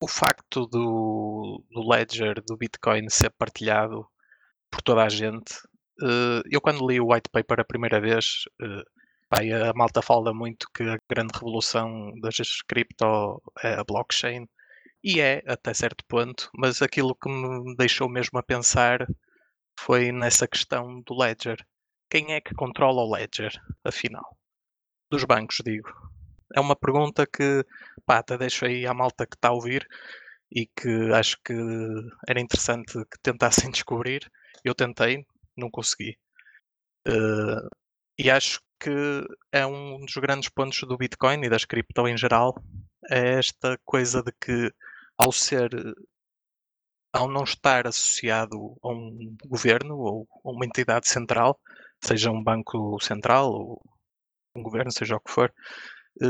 [0.00, 4.06] o facto do, do ledger do Bitcoin ser partilhado
[4.70, 5.54] por toda a gente,
[6.02, 8.82] eh, eu quando li o white paper a primeira vez, eh,
[9.38, 12.36] a malta fala muito que a grande revolução das
[12.68, 14.46] cripto é a blockchain,
[15.02, 19.06] e é até certo ponto, mas aquilo que me deixou mesmo a pensar
[19.78, 21.58] foi nessa questão do ledger.
[22.10, 23.52] Quem é que controla o ledger,
[23.84, 24.36] afinal?
[25.10, 25.90] Dos bancos, digo.
[26.54, 27.64] É uma pergunta que,
[28.06, 29.86] pá, até deixo aí à malta que está a ouvir
[30.50, 31.54] e que acho que
[32.28, 34.30] era interessante que tentassem descobrir.
[34.64, 35.24] Eu tentei,
[35.56, 36.16] não consegui.
[37.06, 37.68] Eh,
[38.18, 38.90] e acho que
[39.52, 42.54] é um dos grandes pontos do Bitcoin e das cripto em geral,
[43.10, 44.72] é esta coisa de que
[45.18, 45.70] ao ser
[47.12, 51.58] ao não estar associado a um governo ou a uma entidade central,
[52.02, 53.82] seja um banco central ou
[54.56, 55.52] um governo, seja o que for,
[56.22, 56.26] eh,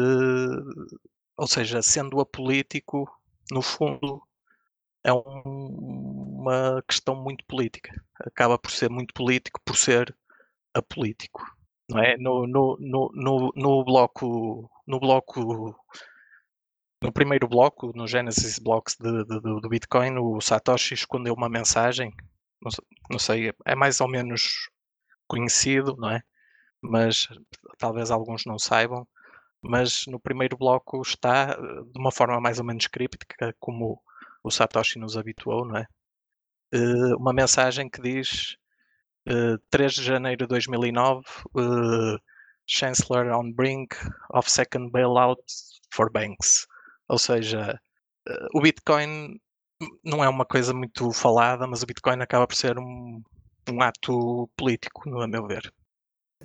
[1.36, 3.08] ou seja, sendo apolítico,
[3.50, 4.22] no fundo,
[5.04, 7.92] é um- uma questão muito política.
[8.20, 10.16] Acaba por ser muito político por ser
[10.74, 11.42] apolítico.
[11.88, 12.16] Não é?
[12.16, 15.76] No, no, no, no, no bloco no bloco
[17.02, 22.12] no primeiro bloco, no Genesis Blocks de- de- do, Bitcoin, o Satoshi escondeu uma mensagem,
[22.60, 22.70] não,
[23.10, 24.70] não sei, é mais ou menos
[25.28, 26.22] conhecido, não é?
[26.82, 27.28] Mas
[27.78, 29.06] talvez alguns não saibam.
[29.62, 34.00] Mas no primeiro bloco está eh, de uma forma mais ou menos críptica, como
[34.44, 35.86] o Satoshi nos habituou, não é?
[36.72, 38.56] Eh, Uma mensagem que diz
[39.26, 41.24] eh, 3 de janeiro de 2009,
[41.58, 42.16] eh,
[42.66, 43.94] Chancellor on brink
[44.30, 45.42] of second bailout
[45.94, 46.66] for banks.
[47.08, 47.78] Ou seja,
[48.28, 49.38] eh, o Bitcoin
[50.04, 53.22] não é uma coisa muito falada, mas o Bitcoin acaba por ser um,
[53.70, 55.72] um ato político, no meu ver.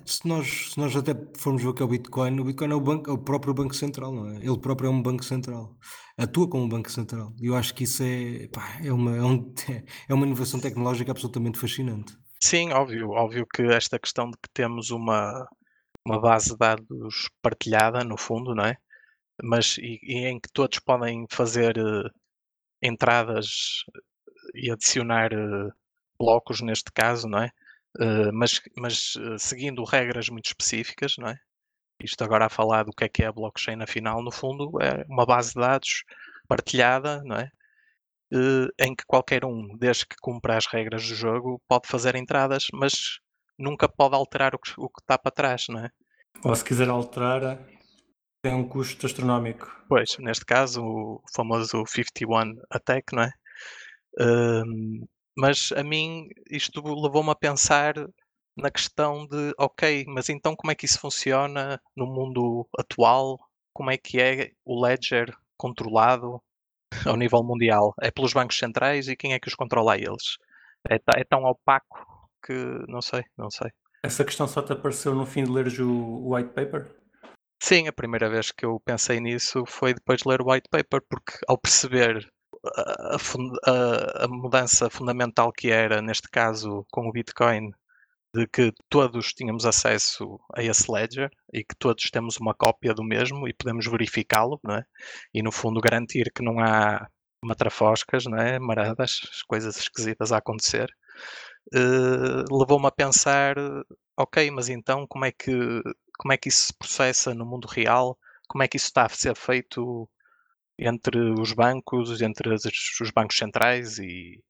[0.06, 2.76] Se nós, se nós até formos ver o que é o Bitcoin, o Bitcoin é
[2.76, 4.38] o, banco, é o próprio Banco Central, não é?
[4.38, 5.76] Ele próprio é um Banco Central.
[6.18, 7.34] Atua como um Banco Central.
[7.42, 9.54] E eu acho que isso é, pá, é, uma, é, um-
[10.08, 12.16] é uma inovação tecnológica absolutamente fascinante.
[12.41, 15.47] Sim, óbvio, óbvio que esta questão de que temos uma,
[16.06, 18.78] uma base de dados partilhada, no fundo, não é?
[19.43, 22.10] Mas e, e em que todos podem fazer eh,
[22.82, 23.84] entradas
[24.56, 25.69] e adicionar eh,
[26.19, 27.52] blocos neste caso, não é?
[28.00, 31.39] Eh, mas mas eh, seguindo regras muito específicas, não é?
[32.04, 35.06] Isto agora a falar do que é que é a blockchain, afinal, no fundo, é
[35.10, 36.04] uma base de dados
[36.47, 37.52] partilhada, não é?
[38.34, 42.66] Eh, em que qualquer um, desde que cumpra as regras do jogo, pode fazer entradas,
[42.74, 43.20] mas
[43.58, 45.90] nunca pode alterar o que, o que está para trás, não é?
[46.44, 47.58] Ou se quiser alterar,
[48.44, 49.74] tem um custo astronómico.
[49.88, 53.32] Pois, neste caso, o famoso 51 attack, não é?
[55.36, 57.94] Mas a mim isto levou-me a pensar
[58.56, 63.40] na questão de, ok, mas então como é que isso funciona no mundo atual?
[63.72, 66.42] Como é que é o ledger controlado
[67.06, 67.93] ao nível mundial?
[68.02, 70.38] É pelos bancos centrais e quem é que os controla a eles?
[70.89, 72.06] É, é tão opaco
[72.45, 72.54] que
[72.88, 73.69] não sei, não sei.
[74.04, 76.95] Essa questão só te apareceu no fim de leres o, white paper?
[77.62, 81.02] Sim, a primeira vez que eu pensei nisso foi depois de ler o white paper,
[81.10, 82.30] porque ao perceber
[82.76, 83.15] a,
[83.65, 87.71] a- a mudança fundamental que era, neste caso com o Bitcoin,
[88.34, 93.03] de que todos tínhamos acesso a esse ledger e que todos temos uma cópia do
[93.03, 94.86] mesmo e podemos verificá-lo, não é?
[95.33, 97.07] E no fundo garantir que não há
[97.43, 98.60] matrafoscas, não é?
[98.60, 100.89] Maradas, coisas esquisitas a acontecer,
[101.73, 103.55] eh, levou-me a pensar,
[104.17, 105.81] ok, mas então como é que
[106.17, 108.17] como é que isso se processa no mundo real?
[108.47, 110.10] Como é que isso está a ser feito
[110.79, 114.43] entre os bancos, entre os bancos centrais e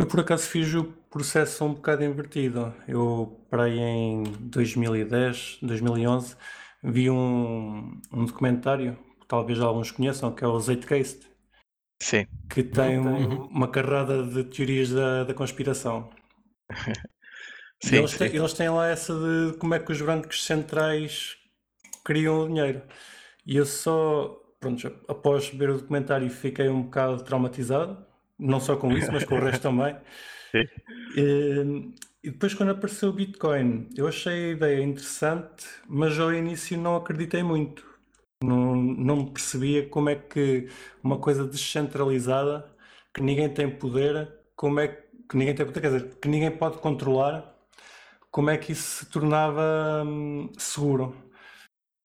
[0.00, 2.74] Eu por acaso fiz o processo um bocado invertido.
[2.88, 6.36] Eu para aí em 2010, 2011
[6.82, 11.28] vi um, um documentário que talvez alguns conheçam, que é o Zeitgeist.
[12.02, 13.40] Sim, que tem Uhum.
[13.40, 16.10] um- uma carrada de teorias da, da conspiração.
[17.82, 18.18] Sim, eles, sim.
[18.18, 21.36] têm, eles têm lá essa de como é que os bancos centrais
[22.04, 22.82] criam o dinheiro.
[23.46, 24.28] E eu só,
[24.60, 28.06] pronto, após ver o documentário, fiquei um bocado traumatizado,
[28.40, 29.96] não só com isso, mas com o resto também.
[30.50, 30.66] Sim.
[31.16, 31.92] E,
[32.24, 36.96] e depois, quando apareceu o Bitcoin, eu achei a ideia interessante, mas ao início não
[36.96, 37.88] acreditei muito.
[38.42, 40.68] Não, não percebia como é que
[41.02, 42.66] uma coisa descentralizada,
[43.14, 46.78] que ninguém tem poder, como é que ninguém tem poder, quer dizer, que ninguém pode
[46.78, 47.54] controlar,
[48.30, 51.14] como é que isso se tornava hum, seguro.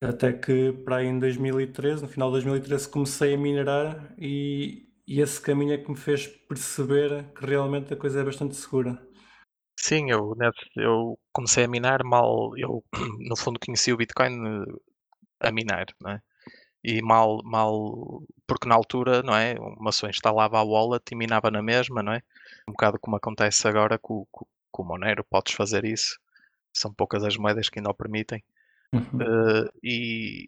[0.02, 5.22] Até que para aí em 2013, no final de 2013, comecei a minerar e, e
[5.22, 9.02] esse caminho é que me fez perceber que realmente a coisa é bastante segura.
[9.78, 12.84] Sim, eu, nesse- eu comecei a minar mal, eu
[13.30, 16.22] no fundo conheci o Bitcoin eh, a minar, não é?
[16.84, 19.56] E mal, mal, porque na altura, não é?
[19.60, 22.24] Uma pessoa instalava a wallet e minava na mesma, não é?
[22.68, 26.20] Um bocado como acontece agora com, com, com o Monero, podes fazer isso.
[26.74, 28.44] São poucas as moedas que ainda o permitem.
[28.94, 29.28] Uhum.
[29.28, 30.48] Eh, e,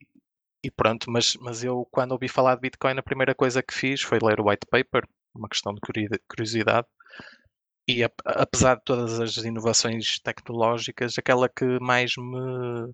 [0.68, 4.02] e pronto, mas, mas eu quando ouvi falar de Bitcoin, a primeira coisa que fiz
[4.02, 6.86] foi ler o white paper, uma questão de curio- curiosidade.
[7.88, 12.94] E ap- apesar de todas as inovações tecnológicas, aquela que mais me.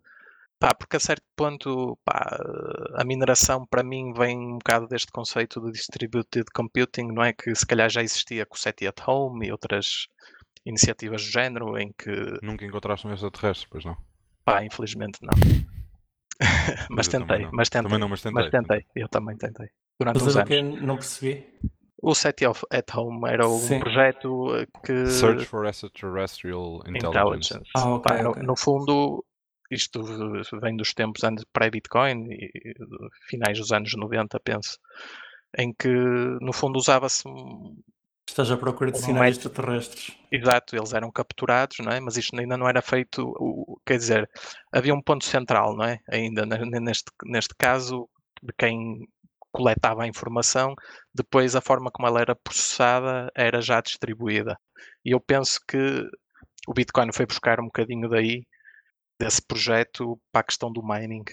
[0.60, 2.38] Pá, porque a certo ponto pá,
[2.96, 7.34] a mineração para mim vem um bocado deste conceito de distributed computing, não é?
[7.34, 10.08] Que se calhar já existia com o SETI at Home e outras
[10.66, 12.12] iniciativas do género, em que,
[12.44, 13.98] Nunca encontraste um extraterrestre, pois não?
[14.46, 15.34] pá, infelizmente não.
[16.89, 17.84] mas também tentei, mas tentei.
[17.89, 18.41] Também não, mas tentei.
[18.43, 19.67] Mas tentei, eu também tentei.
[20.00, 20.80] Durante uns Fazer o anos.
[20.80, 21.48] que não percebi.
[22.02, 23.80] O SETI of- at Home era um Sim.
[23.80, 25.06] projeto eh, que.
[25.08, 27.54] Search for Extraterrestrial Intelligence.
[27.54, 27.69] Intelligence.
[27.78, 28.43] Ah, ok, Pá, no, ok.
[28.43, 29.24] no fundo,
[29.72, 30.04] isto
[30.60, 32.28] vem dos tempos antes pré-Bitcoin,
[33.30, 34.78] finais dos anos 90, penso,
[35.58, 35.88] em que
[36.41, 37.24] no fundo usava-se
[38.34, 40.17] Estás à procura de sinais extraterrestres.
[40.32, 42.00] Exato, eles eram capturados, não é?
[42.00, 44.28] Mas isto ainda não era feito, o- quer dizer,
[44.72, 46.00] havia um ponto central, não é?
[46.10, 48.10] Ainda ne- neste, neste caso,
[48.41, 49.08] de quem
[49.52, 50.74] coletava a informação,
[51.13, 54.58] depois a forma como ela era processada era já distribuída.
[55.06, 55.78] E eu penso que
[56.67, 58.41] o Bitcoin foi buscar um bocadinho daí,
[59.19, 61.24] desse projeto, para a questão do mining.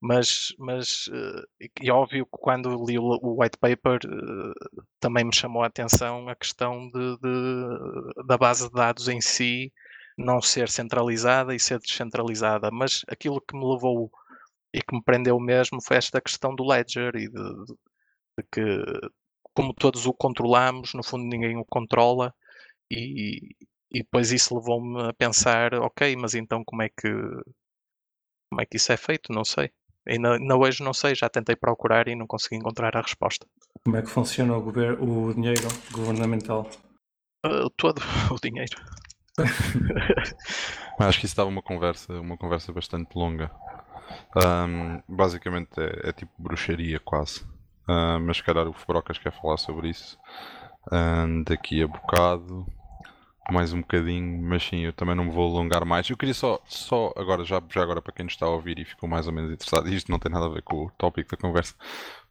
[0.00, 1.08] Mas, mas
[1.80, 4.52] e óbvio que quando li o, o white paper eh,
[5.00, 9.72] também me chamou a atenção a questão de, de- da base de dados em si
[10.16, 12.70] não ser centralizada e ser descentralizada.
[12.72, 14.10] Mas aquilo que me levou
[14.74, 17.64] e que me prendeu mesmo foi esta questão do ledger e de,
[18.38, 18.84] de que,
[19.54, 22.34] como todos o controlamos, no fundo ninguém o controla.
[22.90, 23.54] E,
[23.92, 27.08] e depois isso levou-me a pensar, ok, mas então como é que
[28.50, 29.32] como é que isso é feito?
[29.32, 29.72] Não sei.
[30.08, 33.46] Ainda, ainda hoje não sei, já tentei procurar e não consegui encontrar a resposta.
[33.84, 36.68] Como é que funciona o, gover- o dinheiro governamental?
[37.46, 38.00] Uh, todo
[38.32, 38.76] o dinheiro.
[40.98, 43.50] Acho que isso dava uma conversa, uma conversa bastante longa.
[44.34, 47.44] Ahm, basicamente é, é tipo bruxaria quase.
[47.86, 50.18] Ah, mas se calhar o Fubrocas quer falar sobre isso
[50.90, 52.66] ahm, daqui a bocado.
[53.50, 56.08] Mais um bocadinho, mas sim, eu também não me vou alongar mais.
[56.08, 58.84] Eu queria só, só agora, já, já agora para quem nos está a ouvir e
[58.84, 61.36] ficou mais ou menos interessado, isto não tem nada a ver com o tópico da
[61.40, 61.74] conversa,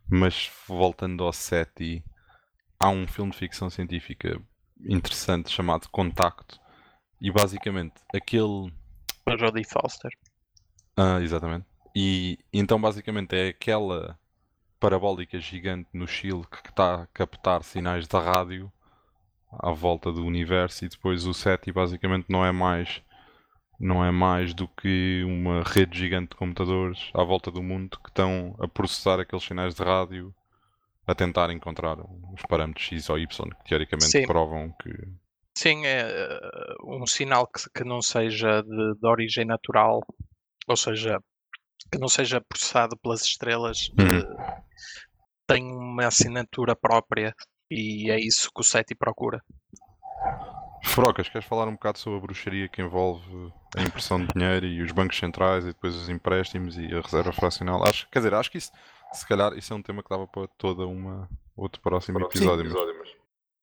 [0.10, 2.06] mas voltando ao SETI,
[2.80, 4.42] há um filme de ficção científica
[4.86, 6.60] interessante chamado Contacto.
[7.22, 8.72] E basicamente aquele
[9.28, 10.12] O Jodie Foster.
[10.96, 11.66] ah, exatamente.
[11.96, 14.20] E então basicamente é aquela
[14.80, 18.72] parabólica gigante no Chile que está a captar sinais da rádio
[19.52, 23.02] à volta do universo e depois o SETI basicamente não é mais
[23.80, 28.10] não é mais do que uma rede gigante de computadores à volta do mundo que
[28.10, 30.34] estão a processar aqueles sinais de rádio
[31.06, 31.98] a tentar encontrar
[32.34, 34.26] os parâmetros X ou Y que teoricamente Sim.
[34.26, 34.92] provam que
[35.58, 40.06] Sim, é uh, um sinal que, que não seja de, de origem natural,
[40.68, 41.20] ou seja,
[41.92, 44.64] que não seja processado pelas estrelas, uh,
[45.48, 47.34] tem uma assinatura própria
[47.70, 49.42] e é isso que o SETI procura.
[50.84, 54.82] Frocas, queres falar um bocado sobre a bruxaria que envolve a impressão de dinheiro e
[54.82, 57.84] os bancos centrais e depois os empréstimos e a reserva fracional?
[57.86, 58.72] Acho, quer dizer, acho que isso,
[59.14, 62.72] se calhar, isso é um tema que dava para toda uma outro próximo episódio.
[62.72, 63.18] mas-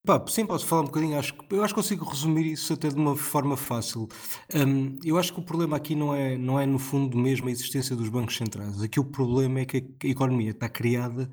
[0.07, 1.19] Pá, sim, posso falar um bocadinho.
[1.19, 4.07] Acho, que- eu acho que consigo resumir isso até de uma forma fácil.
[4.55, 7.51] Hum, eu acho que o problema aqui não é, não é, no fundo, mesmo a
[7.51, 8.83] existência dos bancos centrais.
[8.83, 11.31] Aqui o problema é que a economia está criada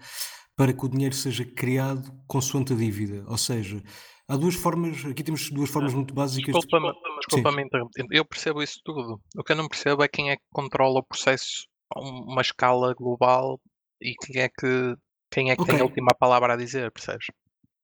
[0.61, 3.25] para que o dinheiro seja criado consoante a dívida.
[3.27, 3.81] Ou seja,
[4.27, 6.53] há duas formas, aqui temos duas formas muito básicas.
[6.53, 8.05] de- Desculpa-me desculpa interromper.
[8.11, 9.19] Eu percebo isso tudo.
[9.35, 12.41] O que eu não percebo é quem é que controla o processo a um- uma
[12.41, 13.59] escala global
[13.99, 14.95] e quem é que
[15.33, 15.81] Quem é que tem Ok.
[15.81, 17.25] a última palavra a dizer, percebes?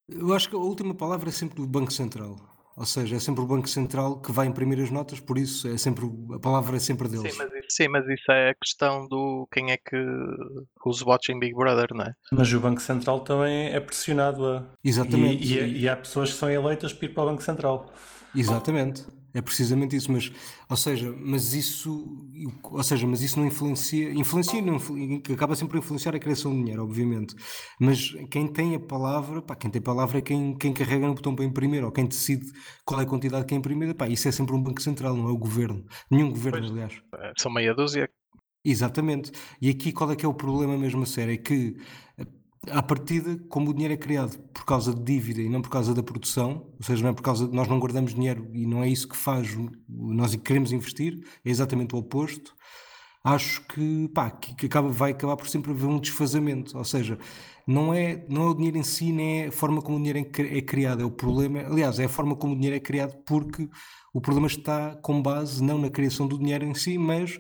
[0.07, 2.35] Eu acho que a última palavra é sempre do Banco Central.
[2.77, 5.77] Ou seja, é sempre o Banco Central que vai imprimir as notas, por isso é
[5.77, 7.35] sempre, a palavra é sempre Sim deles.
[7.35, 9.95] mas, isso, sim, mas isso é a questão do quem é que
[10.85, 12.13] who's watching Big Brother, não é?
[12.31, 14.63] Mas o Banco Central também é pressionado a.
[14.83, 15.43] Exatamente.
[15.43, 17.91] E, e- e há pessoas que são eleitas para ir para o Banco Central.
[18.35, 19.05] Exatamente.
[19.33, 20.31] É precisamente isso, mas,
[20.69, 22.26] ou seja, mas isso,
[22.63, 24.77] ou seja, mas isso não influencia, influencia, não,
[25.33, 27.35] acaba sempre por influenciar a criação de dinheiro, obviamente.
[27.79, 31.15] Mas quem tem a palavra, pá, quem tem a palavra é quem, quem carrega no
[31.15, 32.45] botão para imprimir, ou quem decide
[32.85, 35.29] qual é a quantidade que é imprimida, pá, isso é sempre um banco central, não
[35.29, 35.85] é o governo.
[36.09, 36.71] Nenhum governo, Pois.
[36.71, 37.01] aliás.
[37.37, 38.09] São meia dúzia.
[38.63, 39.31] Exatamente.
[39.61, 41.33] E aqui qual é que é o problema mesmo a sério?
[41.33, 41.77] É que
[42.71, 45.93] à partida, como o dinheiro é criado por causa de dívida e não por causa
[45.93, 48.83] da produção, ou seja, não é por causa de nós não guardamos dinheiro e não
[48.83, 49.55] é isso que faz
[49.87, 52.55] nós queremos investir, é exatamente o oposto.
[53.23, 57.19] Acho que, pá, que, acaba, vai acabar por sempre haver um desfazamento, ou seja,
[57.65, 60.19] não é, não é o dinheiro em si, nem é a forma como o dinheiro
[60.19, 63.17] é, é criado, é o problema, aliás, é a forma como o dinheiro é criado
[63.25, 63.69] porque
[64.13, 67.37] o problema está com base não na criação do dinheiro em si, mas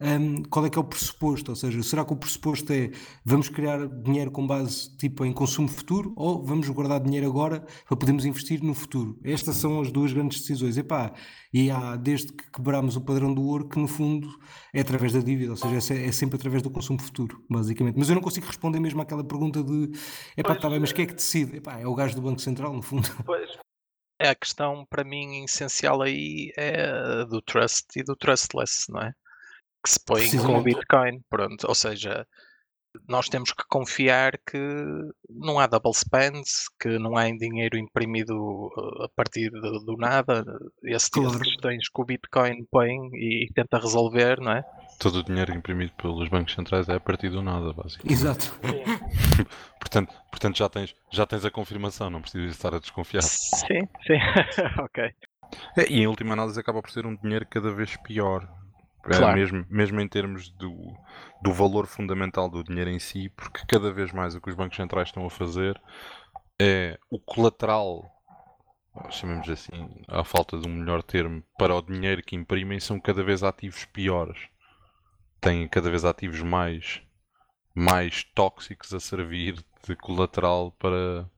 [0.00, 1.50] hum, qual é que é o pressuposto?
[1.50, 2.90] Ou seja, será que o pressuposto é
[3.24, 7.96] vamos criar dinheiro com base tipo em consumo futuro ou vamos guardar dinheiro agora para
[7.96, 9.18] podermos investir no futuro?
[9.24, 10.76] Estas são as duas grandes decisões.
[10.76, 11.12] Epá,
[11.52, 14.28] e há desde que quebramos o padrão do ouro que no fundo
[14.72, 17.96] é através da dívida, ou seja, é é sempre através do consumo futuro, basicamente.
[17.98, 19.90] Mas eu não consigo responder mesmo àquela pergunta de
[20.36, 21.56] epá, Pois, tá bem, mas quem é que decide?
[21.56, 23.08] Epá, é o gajo do Banco Central, no fundo.
[24.20, 29.12] É a questão para mim essencial aí é do trust e do trustless, não é?
[29.82, 30.62] Que se põe com o.
[30.62, 31.66] Bitcoin, pronto.
[31.68, 32.26] Ou seja,
[33.08, 34.58] nós temos que confiar que
[35.30, 39.96] não há double spends, que não há em dinheiro imprimido uh, a partir do, do
[39.96, 40.44] nada,
[40.82, 41.38] esse tipo Claro.
[41.38, 44.64] de questões que o Bitcoin põe e, e tenta resolver, não é?
[44.98, 48.12] Todo o dinheiro imprimido pelos bancos centrais é a partir do nada, basicamente.
[48.12, 48.58] Exato.
[49.78, 53.22] Portanto, portanto já, tens, já tens a confirmação, não precisas estar a desconfiar.
[53.22, 54.18] Sim, sim,
[54.82, 55.04] ok.
[55.76, 58.46] É, e em última análise acaba por ser um dinheiro cada vez pior.
[59.10, 59.34] É, Claro.
[59.34, 60.74] mesmo, mesmo em termos do,
[61.42, 64.76] do valor fundamental do dinheiro em si, porque cada vez mais o que os bancos
[64.76, 65.80] centrais estão a fazer
[66.60, 68.04] é o colateral,
[69.10, 73.22] chamemos assim, à falta de um melhor termo, para o dinheiro que imprimem, são cada
[73.22, 74.38] vez ativos piores.
[75.40, 77.00] Têm cada vez ativos mais,
[77.74, 81.30] mais tóxicos a servir de colateral para,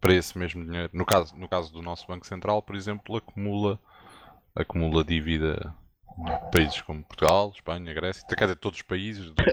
[0.00, 0.90] para esse mesmo dinheiro.
[0.92, 3.78] No caso, no caso do nosso Banco Central, por exemplo, acumula,
[4.54, 5.74] acumula dívida
[6.52, 9.26] países como Portugal, Espanha, Grécia, quer dizer, todos os países.
[9.26, 9.44] do- do-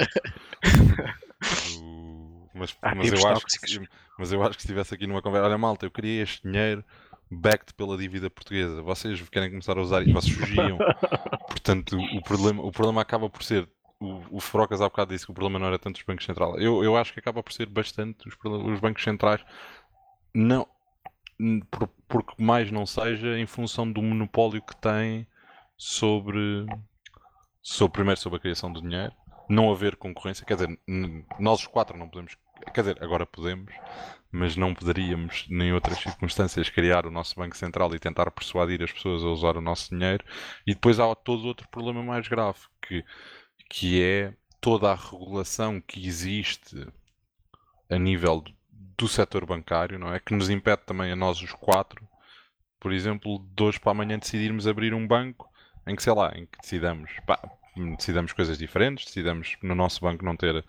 [2.54, 5.47] mas, mas, Ativos eu acho que, mas eu acho que se estivesse aqui numa conversa,
[5.47, 6.84] olha malta, eu queria este dinheiro
[7.30, 8.82] backed pela dívida portuguesa.
[8.82, 10.78] Vocês querem começar a usar isso, vocês fugiam.
[11.47, 13.67] Portanto, o problema, o problema acaba por ser.
[13.99, 16.56] O, o Frocas há bocado disse que o problema não era tanto os bancos centrais.
[16.62, 19.43] Eu, eu acho que acaba por ser bastante os, os bancos centrais.
[20.34, 20.67] Não,
[21.71, 25.25] por, porque mais não seja em função do monopólio que têm
[25.77, 26.65] sobre,
[27.61, 29.13] sobre primeiro sobre a criação do dinheiro,
[29.49, 30.79] não haver concorrência, quer dizer,
[31.39, 32.35] nós os quatro não podemos,
[32.73, 33.73] quer dizer, agora podemos,
[34.31, 38.83] mas não poderíamos, nem em outras circunstâncias, criar o nosso Banco Central e tentar persuadir
[38.83, 40.25] as pessoas a usar o nosso dinheiro.
[40.67, 43.03] E depois há todo outro problema mais grave, que,
[43.69, 46.88] que é toda a regulação que existe
[47.89, 48.53] a nível do,
[48.97, 50.19] do setor bancário, não é?
[50.19, 52.05] Que nos impede também a nós os quatro,
[52.79, 55.49] por exemplo, de hoje para amanhã decidirmos abrir um banco
[55.88, 57.39] em que, sei lá, em que decidamos, pá,
[57.98, 60.63] decidamos coisas diferentes, decidamos no nosso banco não ter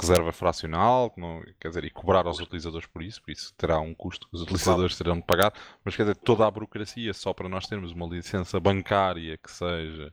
[0.00, 3.94] reserva fracional, não, quer dizer, e cobrar aos utilizadores por isso, por isso terá um
[3.94, 5.52] custo que os utilizadores terão de pagar,
[5.84, 10.12] mas quer dizer, toda a burocracia só para nós termos uma licença bancária que seja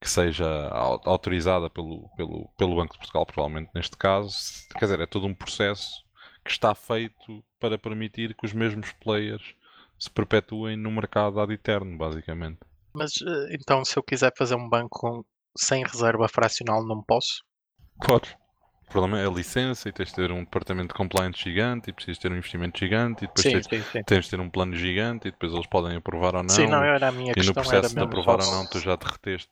[0.00, 4.36] que seja au- autorizada pelo, pelo, pelo Banco de Portugal, provavelmente neste caso,
[4.78, 6.04] quer dizer, é todo um processo
[6.44, 9.54] que está feito para permitir que os mesmos players
[9.98, 12.60] se perpetuem no mercado ad eterno, basicamente.
[12.98, 15.24] Mas eh, então, se eu quiser fazer um banco
[15.56, 17.42] sem reserva fracional, não posso?
[18.04, 18.32] Podes.
[18.86, 21.92] O problema é a licença e tens de ter um departamento de compliance gigante e
[21.92, 24.02] precisas ter um investimento gigante e depois Sim, tens, sim, sim.
[24.06, 26.48] tens de ter um plano gigante e depois eles podem aprovar ou não.
[26.54, 27.62] Sim, não, era a minha e no questão.
[27.64, 29.50] Era processo de aprovar ou só- não, tu já derreteste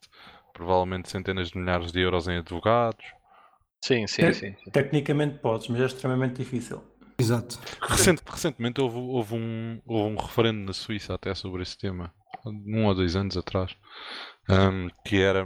[0.55, 3.05] provavelmente centenas de milhares de euros em advogados.
[3.84, 4.32] Sim, sim, É.
[4.32, 4.55] sim.
[4.72, 6.82] Tecnicamente podes, mas é extremamente difícil.
[7.18, 7.59] Exato.
[7.82, 12.12] Recente- recentemente houve, houve um, houve um referendo na Suíça até sobre esse tema,
[12.51, 13.76] um ou dois anos atrás,
[14.49, 15.44] ahm, que era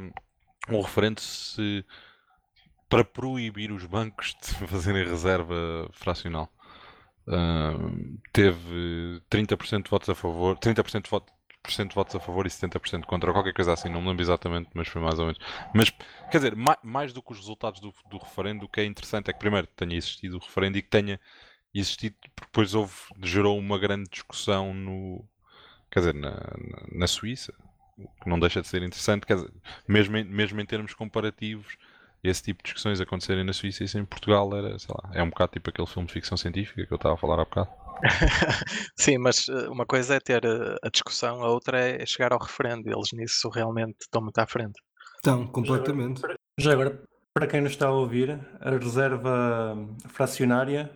[0.69, 1.85] um referendo se
[2.89, 6.51] para proibir os bancos de fazerem reserva fracional.
[7.29, 11.33] Ahm, teve 30% de votos a favor, 30% de votos
[11.63, 14.89] de votos a favor e 70% contra, qualquer coisa assim, não me lembro exatamente, mas
[14.89, 15.41] foi mais ou menos.
[15.75, 15.91] Mas,
[16.31, 19.31] quer dizer, mais, mais do que os resultados do, do referendo, o que é interessante
[19.31, 21.21] é que primeiro tenha existido o referendo e que tenha
[21.75, 25.25] existido, depois houve, gerou uma grande discussão no,
[25.91, 26.37] quer dizer, na,
[26.93, 27.53] na, Suíça,
[28.23, 29.53] que não deixa de ser interessante, quer dizer,
[29.87, 31.77] mesmo em, mesmo em termos comparativos,
[32.23, 35.23] esse tipo de discussões acontecerem na Suíça e isso em Portugal era, sei lá, é
[35.23, 37.71] um bocado tipo aquele filme de ficção científica que eu estava a falar há bocado.
[38.97, 42.39] Sim, mas eh, uma coisa é ter eh, a discussão, a outra é chegar ao
[42.39, 42.89] referendo.
[42.89, 44.81] Eles nisso realmente estão muito à frente.
[45.17, 46.23] Estão, completamente.
[46.59, 47.03] Já agora,
[47.35, 49.77] para quem nos está a ouvir, a reserva
[50.09, 50.91] fracionária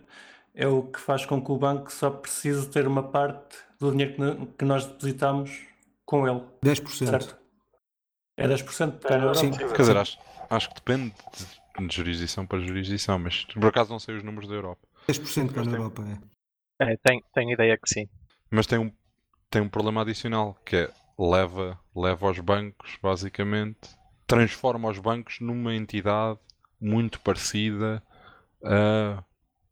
[0.53, 4.47] é o que faz com que o banco só precise ter uma parte do dinheiro
[4.57, 5.61] que nós depositamos
[6.05, 6.41] com ele.
[6.63, 7.07] 10%.
[7.07, 7.37] Certo?
[8.37, 9.39] É 10% cá na Europa?
[9.39, 9.51] Sim.
[9.51, 10.17] Quer dizer, acho,
[10.49, 11.13] acho que depende
[11.79, 14.87] de, de jurisdição para jurisdição, mas por acaso não sei os números da Europa.
[15.07, 16.35] 10% cá na Europa, é.
[16.91, 18.09] É, tenho, tenho ideia que sim.
[18.49, 18.91] Mas tem um,
[19.49, 23.89] tem um problema adicional, que é leva, leva os bancos, basicamente,
[24.27, 26.39] transforma os bancos numa entidade
[26.79, 28.03] muito parecida
[28.63, 29.23] a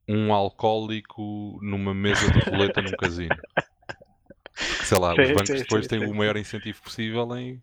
[0.08, 3.36] um alcoólico numa mesa de roleta num casino.
[4.93, 6.05] Sei lá, Sim, os bancos sim, depois sim, têm sim.
[6.05, 7.61] o maior incentivo possível em,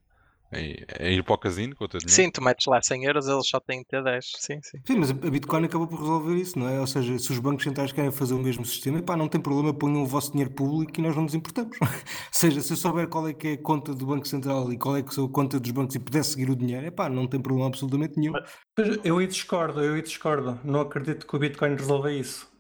[0.53, 2.15] em, em ir para o casino com o teu dinheiro.
[2.15, 4.33] Sim, tu metes lá 100 euros, eles só têm que ter 10.
[4.37, 4.79] Sim, sim.
[4.85, 6.81] Sim, mas a Bitcoin acabou por resolver isso, não é?
[6.81, 9.73] Ou seja, se os bancos centrais querem fazer o mesmo sistema, pá, não tem problema,
[9.73, 11.79] ponham o vosso dinheiro público e nós não nos importamos.
[11.81, 11.89] Ou
[12.33, 14.97] seja, se eu souber qual é que é a conta do Banco Central e qual
[14.97, 17.29] é que é a conta dos bancos e puder seguir o dinheiro, é pá, não
[17.29, 18.33] tem problema absolutamente nenhum.
[18.75, 20.59] Pois, Eu aí discordo, eu aí discordo.
[20.65, 22.51] Não acredito que o Bitcoin resolva isso.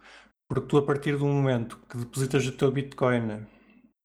[0.48, 3.46] Porque tu, a partir do momento que depositas o teu Bitcoin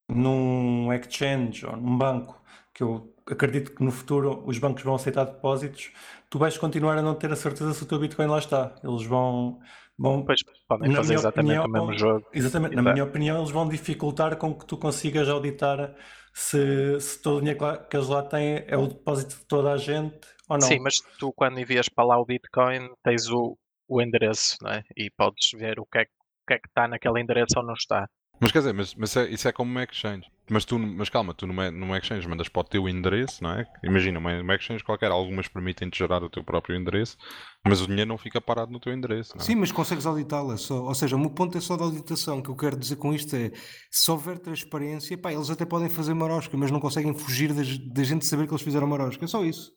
[0.08, 2.42] num exchange ou num banco,
[2.74, 5.92] que eu acredito que no futuro os bancos vão aceitar depósitos,
[6.30, 8.76] tu vais continuar a não ter a certeza se o teu Bitcoin lá está.
[8.84, 9.60] Eles vão.
[9.98, 12.28] vão Depois podem fazer exatamente opinião, o mesmo jogo.
[12.34, 15.96] exatamente, na minha opinião, eles vão dificultar com que tu consigas auditar
[16.34, 19.78] se, se todo o dinheiro que eles lá têm é o depósito de toda a
[19.78, 20.68] gente ou não.
[20.68, 24.84] Sim, mas tu quando envias para lá o Bitcoin tens o, o endereço, não é?
[24.96, 27.74] E podes ver o que é, o que é que está naquele endereço ou não
[27.74, 28.08] está.
[28.40, 30.26] Mas quer dizer, mas, mas é- isso é como uma exchange.
[30.48, 33.66] Mas, tu, mas calma, tu numa, numa exchange mandas para o teu endereço, não é?
[33.84, 37.18] Imagina, uma, uma exchange qualquer, algumas permitem-te gerar o teu próprio endereço,
[37.66, 39.46] mas o dinheiro não fica parado no teu endereço, não é?
[39.46, 40.84] Sim, mas consegues auditá-la só.
[40.84, 42.40] Ou seja, o meu ponto é só da auditação.
[42.40, 43.52] O que eu quero dizer com isto é,
[43.90, 48.26] se houver transparência, pá, eles até podem fazer marosca, mas não conseguem fugir da gente
[48.26, 49.26] saber que eles fizeram marosca.
[49.26, 49.72] É só isso.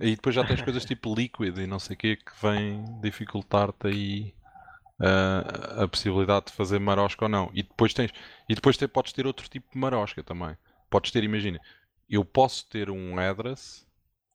[0.00, 3.86] E depois já tens coisas tipo Liquid e não sei o quê que vêm dificultar-te
[3.86, 4.34] aí
[5.00, 7.50] ah, a possibilidade de fazer marosca ou não.
[7.54, 8.12] E depois tens,
[8.48, 10.56] e depois te, podes ter outro tipo de marosca também.
[10.90, 11.60] Podes ter, imagina,
[12.08, 13.86] eu posso ter um address,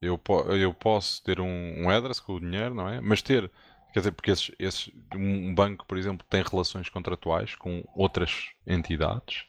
[0.02, 3.00] eu, po- eu posso ter um, um address com o dinheiro, não é?
[3.02, 3.52] Mas ter,
[3.94, 9.46] quer dizer, porque esses, esses- um banco, por exemplo, tem relações contratuais com outras entidades.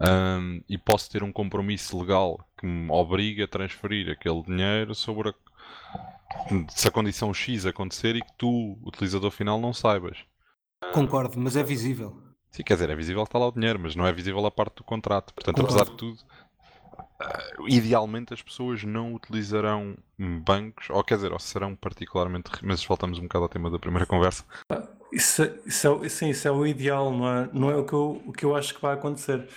[0.00, 5.30] Ahm, e posso ter um compromisso legal que me obriga a transferir aquele dinheiro sobre
[5.30, 5.34] a,
[6.68, 10.18] se a condição X acontecer e que tu, utilizador final, não saibas.
[10.92, 12.16] Concordo, mas é visível.
[12.50, 14.50] Sim, quer dizer, é visível que está lá o dinheiro, mas não é visível a
[14.50, 15.32] parte do contrato.
[15.32, 16.18] Portanto, apesar de tudo,
[17.18, 22.50] ah, idealmente as pessoas não utilizarão bancos, ou quer dizer, ou serão particularmente.
[22.62, 24.44] Mas voltamos um bocado ao tema da primeira conversa.
[25.12, 28.22] Isso, isso, é, sim, isso é o ideal, não é, não é o, que eu,
[28.26, 29.48] o que eu acho que vai acontecer.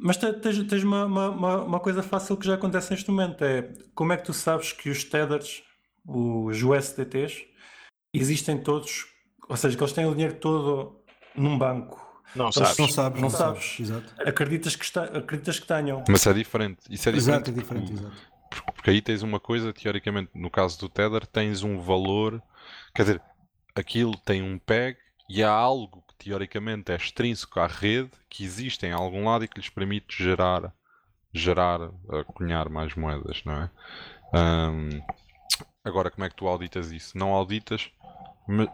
[0.00, 3.44] Mas te- tens, tens uma, uma, uma, uma coisa fácil que já acontece neste momento:
[3.44, 5.62] é como é que tu sabes que os tethers,
[6.06, 7.44] os USDTs,
[8.14, 9.06] existem todos,
[9.48, 11.00] ou seja, que eles têm o dinheiro todo
[11.34, 12.00] num banco.
[12.34, 12.78] Não sabes.
[12.78, 13.80] Não sabes, Não não, sabes.
[13.80, 14.14] Exato.
[14.26, 16.02] Acreditas que, está, acreditas que tenham.
[16.08, 16.80] Mas é diferente.
[16.88, 17.18] Isso é diferente.
[17.18, 18.32] Exato, é porque diferente, o- exato.
[18.50, 22.42] Porque, porque aí tens uma coisa, teoricamente, no caso do Tether, tens um valor,
[22.94, 23.22] quer dizer,
[23.74, 24.96] aquilo tem um peg
[25.28, 29.48] e há algo que teoricamente é extrínseco à rede, que existe em algum lado e
[29.48, 30.72] que lhes permite gerar,
[31.32, 31.80] gerar,
[32.34, 33.70] cunhar mais moedas, não é?
[34.34, 35.00] Ahm,
[35.84, 37.16] agora, como é que tu auditas isso?
[37.16, 37.90] Não auditas,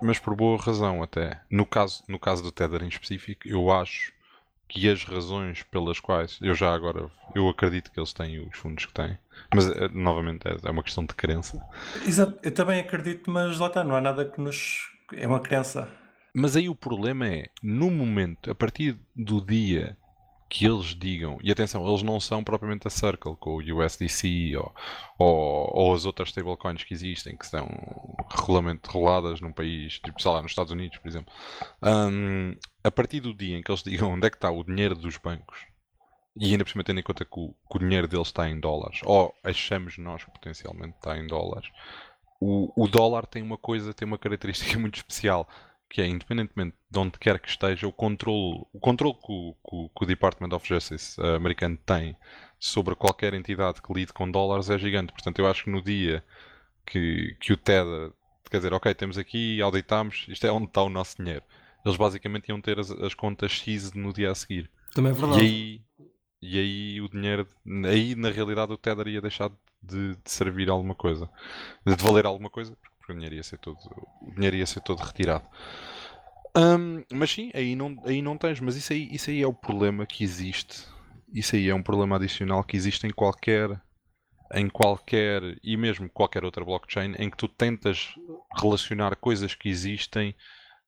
[0.02, 1.40] mas por boa razão até.
[1.50, 4.12] No caso, no caso do Tether em específico, eu acho
[4.68, 8.84] que as razões pelas quais eu já agora eu acredito que eles têm os fundos
[8.84, 9.18] que têm,
[9.54, 11.58] mas eh, novamente é, é uma questão de crença.
[12.06, 14.90] Exato, eu também acredito, mas lá está, não há nada que nos.
[15.14, 15.88] É uma crença.
[16.34, 19.96] Mas aí o problema é, no momento, a partir do dia
[20.49, 24.74] que eles digam, e atenção, eles não são propriamente a Circle com o USDC ou,
[25.18, 27.68] ou, ou as outras stablecoins que existem, que são
[28.30, 31.32] regulamento roladas num país, tipo, sei lá, nos Estados Unidos, por exemplo.
[31.82, 34.94] Hum, a partir do dia em que eles digam onde é que está o dinheiro
[34.94, 35.59] dos bancos,
[36.40, 38.59] e ainda por cima tendo em conta que o, que o dinheiro deles está em
[38.59, 41.68] dólares, ou achamos nós que potencialmente está em dólares,
[42.40, 45.46] o, o dólar tem uma coisa, tem uma característica muito especial,
[45.89, 49.55] que é, independentemente de onde quer que esteja, o controle, o controle que o,
[49.91, 52.16] que o- Department of Justice eh, americano tem
[52.59, 55.12] sobre qualquer entidade que lide com dólares é gigante.
[55.12, 56.24] Portanto, eu acho que no dia
[56.86, 58.12] que, que o Tether,
[58.51, 61.45] quer dizer, ok, temos aqui, auditamos, isto é onde está o nosso dinheiro.
[61.84, 64.70] Eles basicamente iam ter as, as contas X no dia a seguir.
[64.95, 65.41] Também é E verdade.
[65.41, 65.82] aí,
[66.43, 67.47] e aí o dinheiro,
[67.86, 69.51] aí na realidade o Tether ia deixar
[69.82, 71.30] de, de servir alguma coisa,
[71.86, 73.78] de valer alguma coisa, porque o dinheiro ia ser todo,
[74.22, 75.46] o dinheiro ia ser todo retirado.
[76.56, 79.52] Hum, mas sim, aí não, aí não tens, mas isso aí, isso aí é o
[79.52, 80.84] problema que existe.
[81.32, 83.80] Isso aí é um problema adicional que existe em qualquer,
[84.54, 88.14] em qualquer, e mesmo qualquer outra blockchain, em que tu tentas
[88.61, 90.34] relacionar coisas que existem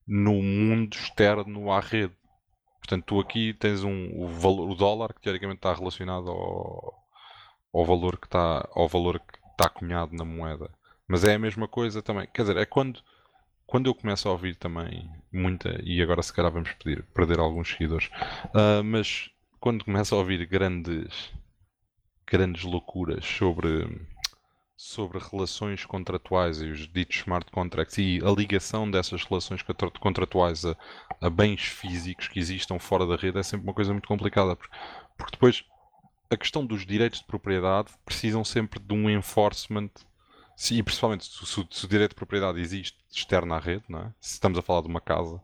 [0.07, 2.17] no mundo externo à rede.
[2.79, 6.95] Portanto, tu aqui tens um, o, valor, o dólar que teoricamente está relacionado ao,
[7.73, 10.71] ao valor que está ao valor que está cunhado na moeda.
[11.11, 12.29] Mas é a mesma coisa também.
[12.33, 13.03] Quer dizer, é quando,
[13.67, 17.69] quando eu começo a ouvir também muita, e agora se calhar vamos pedir, perder alguns
[17.69, 18.09] seguidores,
[18.55, 21.33] ah, mas quando começo a ouvir grandes,
[22.25, 24.07] grandes loucuras sobre,
[24.77, 30.65] sobre relações contratuais e os ditos smart contracts e a ligação dessas relações contra- contratuais
[30.65, 30.77] a,
[31.21, 34.77] a bens físicos que existam fora da rede é sempre uma coisa muito complicada, porque,
[35.19, 35.65] porque depois
[36.31, 39.91] a questão dos direitos de propriedade precisam sempre de um enforcement,
[40.71, 44.01] e principalmente se, se o- se o direito de propriedade existe externo à rede, não
[44.01, 44.13] é?
[44.21, 45.41] se estamos a falar de uma casa,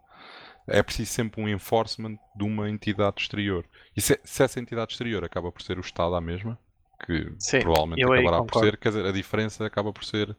[0.68, 3.64] é preciso sempre um enforcement de uma entidade exterior.
[3.96, 6.58] E se, se essa entidade exterior acaba por ser o Estado à mesma,
[7.06, 10.36] que Sim, provavelmente acabará por ser, quer dizer, a diferença acaba por ser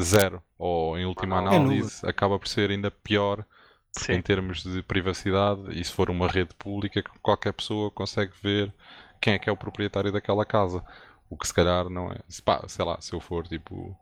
[0.00, 3.44] zero, ou em última É análise acaba por ser ainda pior
[4.08, 8.32] em Sim, termos de privacidade e se for uma rede pública que qualquer pessoa consegue
[8.42, 8.72] ver
[9.20, 10.84] quem é que é o proprietário daquela casa.
[11.28, 12.18] O que se calhar não é.
[12.28, 13.96] Se, pá, sei lá, se eu for tipo.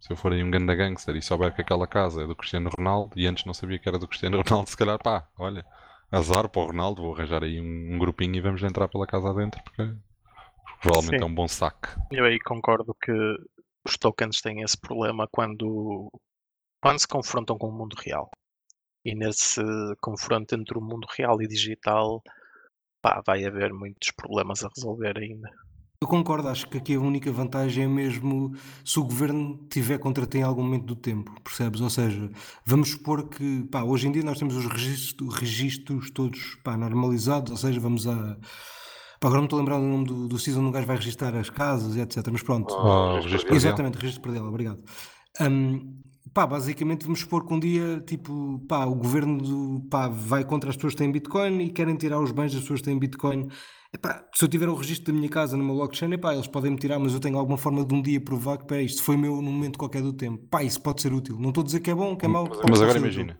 [0.00, 2.70] Se eu for aí um ganda gangster e souber que aquela casa é do Cristiano
[2.76, 5.64] Ronaldo e antes não sabia que era do Cristiano Ronaldo, se calhar pá, olha,
[6.10, 9.30] azar para o Ronaldo, vou arranjar aí um, um grupinho e vamos entrar pela casa
[9.30, 9.94] adentro porque
[10.82, 11.24] provavelmente Sim.
[11.24, 11.88] é um bom saque.
[12.12, 13.12] eu aí concordo que
[13.86, 16.10] os tokens têm esse problema quando,
[16.82, 18.30] quando se confrontam com o mundo real.
[19.04, 19.62] E nesse
[20.00, 22.22] confronto entre o mundo real e digital,
[23.02, 25.50] pá, vai haver muitos problemas a resolver ainda.
[26.00, 30.26] Eu concordo, acho que aqui a única vantagem é mesmo se o governo tiver contra
[30.26, 31.80] ti em algum momento do tempo, percebes?
[31.80, 32.30] Ou seja,
[32.64, 37.52] vamos supor que, pá, hoje em dia nós temos os registros, registros todos, pá, normalizados,
[37.52, 38.36] ou seja, vamos a...
[39.18, 41.34] Pá, agora não estou a lembrar do nome do, do onde um gajo vai registrar
[41.36, 42.74] as casas e etc, mas pronto.
[42.74, 43.54] Ah, o registro.
[43.54, 44.82] Exatamente, registro predial, obrigado.
[45.40, 46.03] Hum,
[46.34, 50.68] pá, basicamente vamos supor que um dia, tipo, pá, o governo do- pá, vai contra
[50.70, 53.48] as pessoas que têm Bitcoin e querem tirar os bens das pessoas que têm Bitcoin.
[53.92, 56.76] Epá, se eu tiver o registro da minha casa numa blockchain, epá, eles podem me
[56.76, 59.36] tirar, mas eu tenho alguma forma de um dia provar que, pá, isto foi meu
[59.40, 60.44] num momento qualquer do tempo.
[60.48, 61.38] Pá, isso pode ser útil.
[61.38, 62.44] Não estou a dizer que é bom, que é mau.
[62.44, 63.38] pode Mas agora imagina.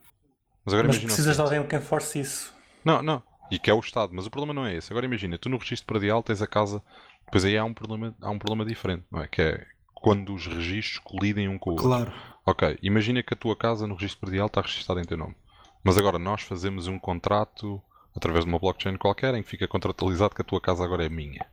[0.64, 2.54] Mas agora Mas imagina precisas de alguém que enforce isso.
[2.84, 3.22] Não, não.
[3.50, 4.12] E que é o Estado.
[4.14, 4.92] Mas o problema não é esse.
[4.92, 6.82] Agora imagina, tu no registro predial tens a casa.
[7.24, 9.28] Depois aí há um problema, há um problema diferente, não é?
[9.28, 9.66] Que é
[10.04, 11.88] quando os registros colidem um com o outro.
[11.88, 12.12] Claro.
[12.44, 15.34] Ok, imagina que a tua casa no registro predial está registada em teu nome.
[15.82, 17.80] Mas agora nós fazemos um contrato
[18.14, 21.08] através de uma blockchain qualquer em que fica contratualizado que a tua casa agora é
[21.08, 21.46] minha.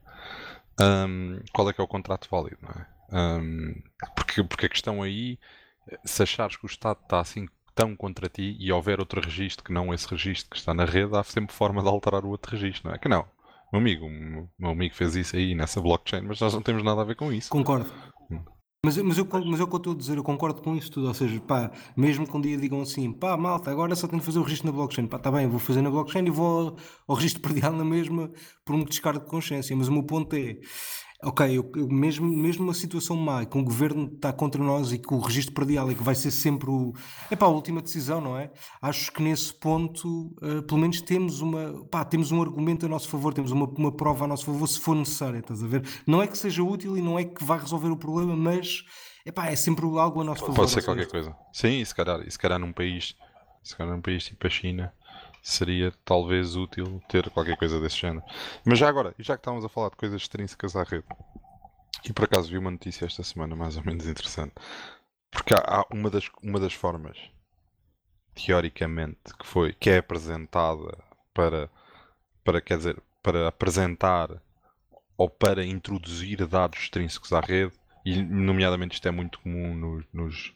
[0.77, 2.87] Ahm, qual é que é o contrato válido, não é?
[3.13, 3.81] Ahm,
[4.17, 5.39] porque, porque a questão aí,
[6.03, 9.71] se achares que o Estado está assim tão contra ti e houver outro registro que
[9.71, 12.89] não esse registro que está na rede, há sempre forma de alterar o outro registro,
[12.89, 12.97] não é?
[12.97, 13.25] Que não.
[13.71, 16.99] Meu amigo, o meu amigo fez isso aí nessa blockchain, mas nós não temos nada
[16.99, 17.49] a ver com isso.
[17.49, 17.89] Concordo.
[18.83, 20.89] Mas, mas, eu, mas é o que eu estou a dizer, eu concordo com isso
[20.89, 21.07] tudo.
[21.07, 24.25] Ou seja, pá, mesmo que um dia digam assim, pá, malta, agora só tenho que
[24.25, 25.05] fazer o registro na blockchain.
[25.05, 26.75] Pá, tá bem, vou fazer na blockchain e vou ao,
[27.07, 28.31] ao registro predial na mesma
[28.65, 29.75] por um descargo de consciência.
[29.75, 30.57] Mas o meu ponto é,
[31.23, 34.97] ok, eu, eu- mesmo, mesmo uma situação má, que um governo está contra nós e
[34.97, 36.93] que o registro predial é que vai ser sempre o,
[37.29, 38.51] é pá, a última decisão, não é?
[38.81, 43.07] Acho que nesse ponto, eh, pelo menos temos uma, pá, temos um argumento a nosso
[43.09, 45.83] favor, temos uma, uma prova a nosso favor se for necessária, estás a ver?
[46.07, 48.83] Não é que seja útil e não é que vá resolver o problema, mas
[49.25, 50.55] epá, é sempre algo a nosso favor.
[50.55, 51.35] Pode ser qualquer coisa.
[51.53, 53.15] Sim, e se calhar, e se calhar num país,
[53.63, 54.91] se calhar num país tipo a China,
[55.41, 58.23] seria talvez útil ter qualquer coisa desse género.
[58.63, 61.05] Mas já agora, já que estávamos a falar de coisas extrínsecas à rede,
[62.05, 64.53] e por acaso vi uma notícia esta semana mais ou menos interessante,
[65.29, 67.17] porque há, há uma, das, uma das formas,
[68.35, 70.97] teoricamente, que foi, que é apresentada
[71.33, 71.69] para,
[72.43, 74.29] para, quer dizer, para apresentar
[75.17, 77.73] ou para introduzir dados extrínsecos à rede,
[78.03, 80.53] e nomeadamente isto é muito comum nos, nos,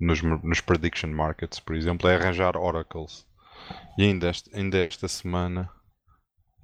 [0.00, 3.26] nos, nos prediction markets, por exemplo, é arranjar oracles.
[3.98, 5.70] E ainda, este, ainda esta semana,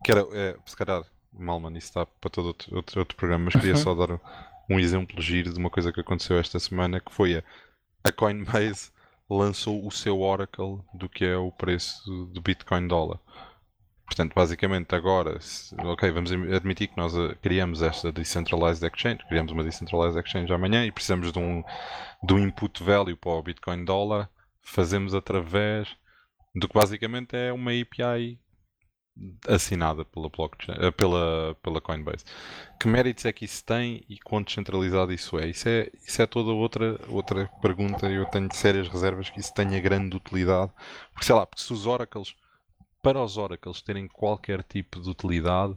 [0.05, 3.55] que era, é, se calhar, Malman, isso está para todo outro, outro, outro programa, mas
[3.55, 4.19] queria só dar um,
[4.71, 7.43] um exemplo giro de uma coisa que aconteceu esta semana, que foi a,
[8.05, 8.91] a Coinbase
[9.29, 13.19] lançou o seu Oracle do que é o preço do Bitcoin dólar.
[14.05, 19.53] Portanto, basicamente agora, se- ok, vamos admitir que nós eh, criamos esta Decentralized Exchange, criamos
[19.53, 21.63] uma Decentralized Exchange amanhã e precisamos de um,
[22.23, 24.29] de um input value para o Bitcoin dólar,
[24.61, 25.97] fazemos através
[26.55, 28.39] do que basicamente é uma API
[29.47, 32.25] assinada pela, blockchain, eh, pela, pela Coinbase.
[32.81, 35.49] Que méritos é que isso tem e quão descentralizado isso é?
[35.49, 39.81] Isso é, isso é toda outra, outra pergunta eu tenho sérias reservas que isso tenha
[39.81, 40.73] grande utilidade.
[41.13, 42.35] Porque sei lá, porque se os Oracles,
[43.03, 45.77] para os Oracles terem qualquer tipo de utilidade,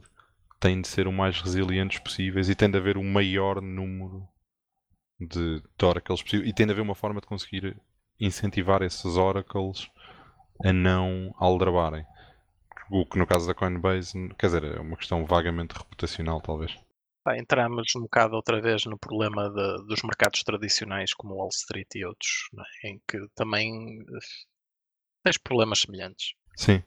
[0.58, 4.26] têm de ser o mais resilientes possíveis e tem de haver o maior número
[5.20, 7.76] de, de Oracles possível e tem de haver uma forma de conseguir
[8.18, 9.90] incentivar esses Oracles
[10.64, 12.04] a não aldrabarem.
[12.90, 16.78] O que no caso da Coinbase, quer dizer, é uma questão vagamente reputacional, talvez.
[17.36, 22.04] Entramos um bocado outra vez no problema de- dos mercados tradicionais como Wall Street e
[22.04, 22.48] outros,
[22.84, 22.88] é?
[22.90, 24.18] em que também eh,
[25.24, 26.34] tens problemas semelhantes.
[26.56, 26.82] Sim.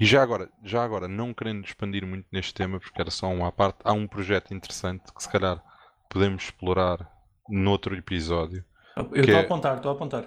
[0.00, 3.44] E já agora, já agora, não querendo expandir muito neste tema, porque era só um
[3.46, 5.62] à parte, há um projeto interessante que se calhar
[6.10, 7.08] podemos explorar
[7.48, 8.64] noutro episódio,
[8.96, 10.24] Eu estou a é- apontar, estou a apontar.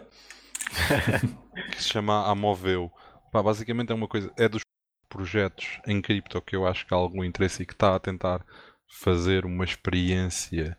[1.72, 2.92] que se chama Amoveu.
[3.32, 4.62] Pá, basicamente é uma coisa, é dos
[5.10, 8.46] projetos em cripto que eu acho que há algum interesse e que está a tentar
[8.88, 10.78] fazer uma experiência,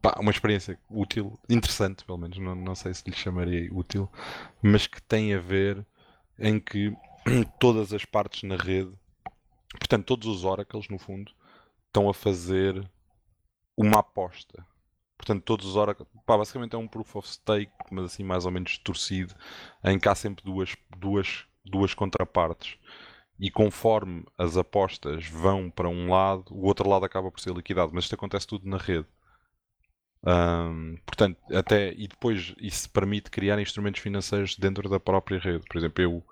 [0.00, 4.10] pá, uma experiência útil, interessante pelo menos, não, não sei se lhe chamaria útil,
[4.62, 5.84] mas que tem a ver
[6.38, 6.92] em que
[7.58, 8.92] todas as partes na rede,
[9.78, 11.32] portanto todos os oracles no fundo,
[11.86, 12.88] estão a fazer
[13.76, 14.64] uma aposta.
[15.16, 18.52] Portanto, todos os oracles, pá, basicamente é um proof of stake, mas assim mais ou
[18.52, 19.34] menos torcido,
[19.84, 22.78] em que há sempre duas, duas, duas contrapartes.
[23.38, 27.92] E conforme as apostas vão para um lado, o outro lado acaba por ser liquidado.
[27.94, 29.06] Mas isto acontece tudo na rede.
[30.24, 35.64] Ahm, portanto, até e depois isso permite criar instrumentos financeiros dentro da própria rede.
[35.68, 36.24] Por exemplo, eu,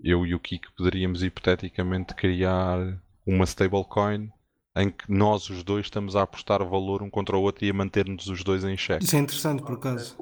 [0.00, 4.30] eu e o Kiko poderíamos hipoteticamente criar uma stablecoin
[4.76, 7.74] em que nós os dois estamos a apostar valor um contra o outro e a
[7.74, 9.04] manter-nos os dois em xeque.
[9.04, 10.16] Isso é interessante, por acaso.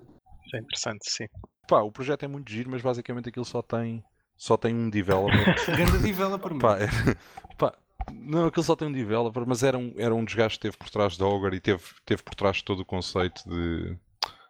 [0.45, 1.27] Isso é interessante, sim.
[1.69, 4.03] Pá, o projeto é muito giro, mas basicamente aquilo só tem,
[4.37, 5.55] só tem um developer.
[5.67, 6.61] Grande developer, mano.
[6.61, 7.73] Pá, é- pá,
[8.13, 10.77] não, aquilo só tem um developer, mas era um, era um dos gajos que esteve
[10.77, 13.97] por trás da Ogre e teve, teve por trás de todo o conceito de,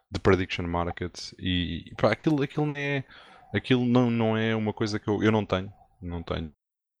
[0.09, 1.35] de prediction markets.
[1.37, 3.03] E pá, aquilo, aquilo, não é,
[3.53, 5.71] aquilo não, não é uma coisa que eu, eu não tenho.
[6.01, 6.51] Não tenho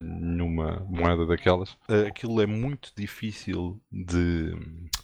[0.01, 1.77] nenhuma moeda daquelas.
[1.89, 4.51] Eh, Aquilo é muito difícil de.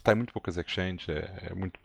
[0.02, 1.78] Tem muito poucas exchanges, é, é muito,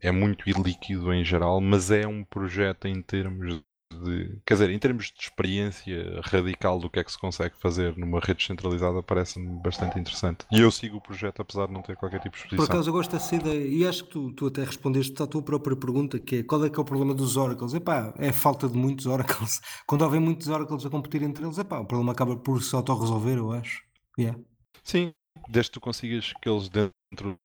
[0.00, 3.62] é muito ilíquido em geral, mas é um projeto em termos
[4.00, 4.38] de.
[4.46, 8.20] Quer dizer, em termos de experiência radical do que é que se consegue fazer numa
[8.20, 10.46] rede centralizada, parece-me bastante interessante.
[10.50, 12.74] E eu sigo o projeto apesar de não ter qualquer tipo de Por exposição.
[12.76, 15.76] acaso eu gosto dessa ideia e acho que tu, tu até respondeste à tua própria
[15.76, 17.74] pergunta, que é qual é que é o problema dos oracles?
[17.74, 19.60] Epá, é a falta de muitos oracles.
[19.86, 23.38] Quando houver muitos oracles a competir entre eles, epá, o problema acaba por se autorresolver,
[23.38, 23.82] eu acho.
[24.18, 24.38] Yeah.
[24.82, 25.12] Sim,
[25.48, 27.38] desde que tu consigas que eles dentro,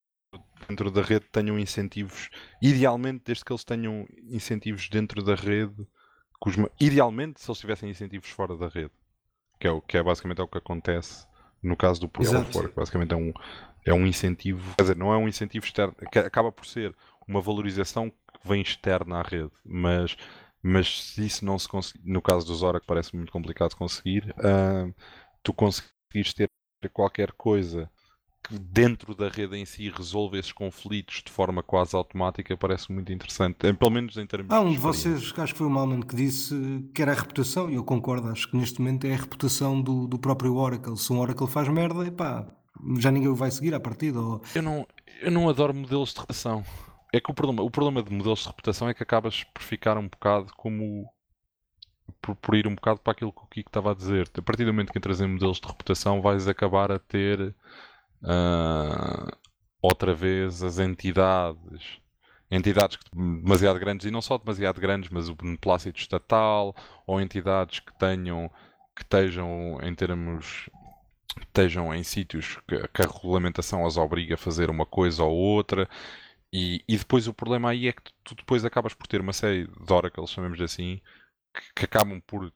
[0.68, 2.30] dentro da rede tenham incentivos,
[2.62, 5.88] idealmente, desde que eles tenham incentivos dentro da rede,
[6.45, 8.91] os idealmente, se eles tivessem incentivos fora da rede,
[9.59, 11.25] que é, o, que é basicamente é o que acontece
[11.61, 12.57] no caso do Proof of.
[12.57, 13.33] Work, basicamente é um,
[13.85, 16.95] é um incentivo, quer dizer, não é um incentivo externo, que acaba por ser
[17.27, 20.15] uma valorização que vem externa à rede, mas,
[20.61, 24.33] mas se isso não se conseguir, no caso dos Oracle parece muito complicado de conseguir,
[24.37, 24.87] ah,
[25.41, 26.49] tu conseguires ter
[26.93, 27.89] qualquer coisa
[28.47, 33.11] que dentro da rede em si resolve esses conflitos de forma quase automática parece muito
[33.11, 36.15] interessante, pelo menos em termos Há um de vocês, acho que foi o Malman, que
[36.15, 36.55] disse
[36.93, 40.05] que era a reputação, e eu concordo, acho que neste momento é a reputação do,
[40.07, 40.95] do próprio Oracle.
[40.95, 42.47] Se um Oracle faz merda, epá,
[42.99, 44.19] já ninguém o vai seguir à partida.
[44.19, 44.41] Ou...
[44.53, 44.87] Eu não,
[45.21, 46.63] eu não adoro modelos de reputação.
[47.11, 49.97] É que o problema, o problema de modelos de reputação é que acabas por ficar
[49.97, 51.09] um bocado como.
[52.21, 54.29] Por, por ir um bocado para aquilo que o Kiko estava a dizer.
[54.37, 57.55] A partir do momento que entras em modelos de reputação, vais acabar a ter
[58.26, 59.38] ah,
[59.82, 61.99] outra vez as entidades.
[62.51, 66.76] Entidades demasiado grandes, e não só demasiado grandes, mas o beneplácito estatal,
[67.07, 68.49] ou entidades que tenham
[68.95, 70.69] que estejam em termos
[71.41, 75.89] estejam em sítios que, que a regulamentação as obriga a fazer uma coisa ou outra.
[76.53, 79.67] E, e depois o problema aí é que tu depois acabas por ter uma série
[79.67, 81.01] de oracles, chamemos assim,
[81.53, 82.53] que, que acabam por,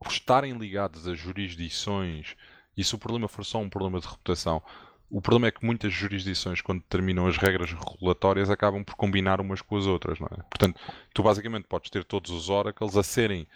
[0.00, 2.36] por estarem ligados a jurisdições.
[2.76, 4.62] E se o problema for só um problema de reputação,
[5.10, 9.62] o problema é que muitas jurisdições, quando determinam as regras regulatórias, acabam por combinar umas
[9.62, 10.42] com as outras, não é?
[10.42, 10.80] Portanto,
[11.14, 13.46] tu basicamente podes ter todos os oracles a serem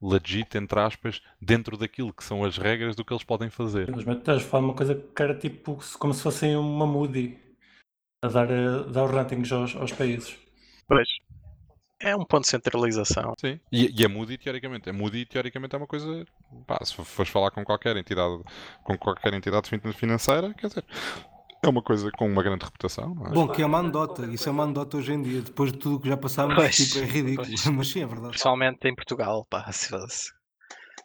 [0.00, 3.86] legit, entre aspas, dentro daquilo que são as regras do que eles podem fazer.
[3.86, 7.38] Simplesmente estás a falar de uma coisa que era tipo como se fosse uma Moody
[8.22, 10.36] a dar, eh, dar os ratings aos, aos países.
[10.86, 11.08] Pois.
[12.00, 13.34] É um ponto de centralização.
[13.40, 13.58] Sim.
[13.72, 14.88] E, e é Moody teoricamente.
[14.88, 16.26] É Moody teoricamente é uma coisa.
[16.66, 18.42] Pá, se fores falar com qualquer entidade,
[18.82, 20.84] com qualquer entidade financeira, quer dizer,
[21.62, 23.14] é uma coisa com uma grande reputação.
[23.14, 23.30] Não é?
[23.30, 25.96] Bom, que é uma anedota, isso é uma anedota hoje em dia, depois de tudo
[25.96, 27.66] o que já passámos, tipo, é ridículo, pois.
[27.66, 28.28] mas sim, é verdade.
[28.28, 30.35] Principalmente em Portugal, pá, se fosse.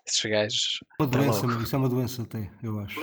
[0.07, 0.79] Esses gajos.
[0.99, 2.99] Uma tá doença, isso é uma doença até, eu acho.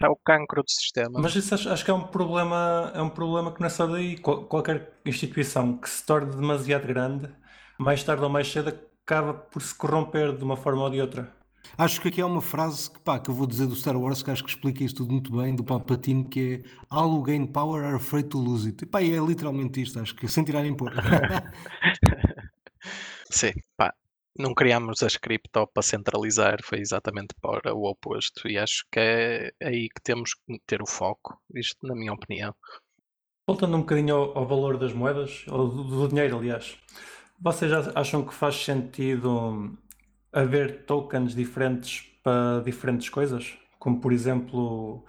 [0.00, 1.20] É o cancro do sistema.
[1.20, 3.86] mas isso acho, acho que é um problema, é um problema que não é só
[3.86, 4.16] daí.
[4.18, 7.28] Qual- Qualquer instituição que se torne demasiado grande,
[7.78, 8.68] mais tarde ou mais cedo,
[9.04, 11.36] acaba por se corromper de uma forma ou de outra.
[11.76, 14.22] Acho que aqui há uma frase que, pá, que eu vou dizer do Star Wars
[14.22, 17.46] que acho que explica isso tudo muito bem, do Palpatine, que é All who gain
[17.46, 18.84] power are afraid to lose it.
[18.84, 20.92] E, pá, e é literalmente isto, acho que sem tirar nem pôr.
[23.30, 23.92] Sim, pá.
[24.38, 28.48] Não criámos as cripto para centralizar, foi exatamente para o oposto.
[28.48, 32.54] E acho que é aí que temos que ter o foco, isto na minha opinião.
[33.46, 36.78] Voltando um bocadinho ao, ao valor das moedas, ou do, do dinheiro, aliás,
[37.40, 39.76] vocês acham que faz sentido
[40.32, 43.58] haver tokens diferentes para diferentes coisas?
[43.78, 45.04] Como, por exemplo,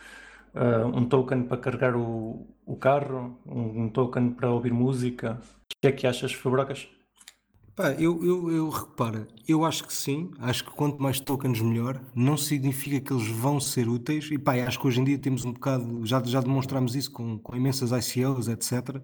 [0.53, 5.39] ah, um token para carregar o, o carro, um, um token para ouvir música.
[5.41, 6.87] O que é que achas, Fabrocas?
[7.79, 12.01] Pá, eu, eu, eu repara, eu acho que sim, acho que quanto mais tokens melhor,
[12.13, 15.45] não significa que eles vão ser úteis, e pá, acho que hoje em dia temos
[15.45, 19.01] um bocado, já, já demonstramos isso com, com imensas ICOs, etc,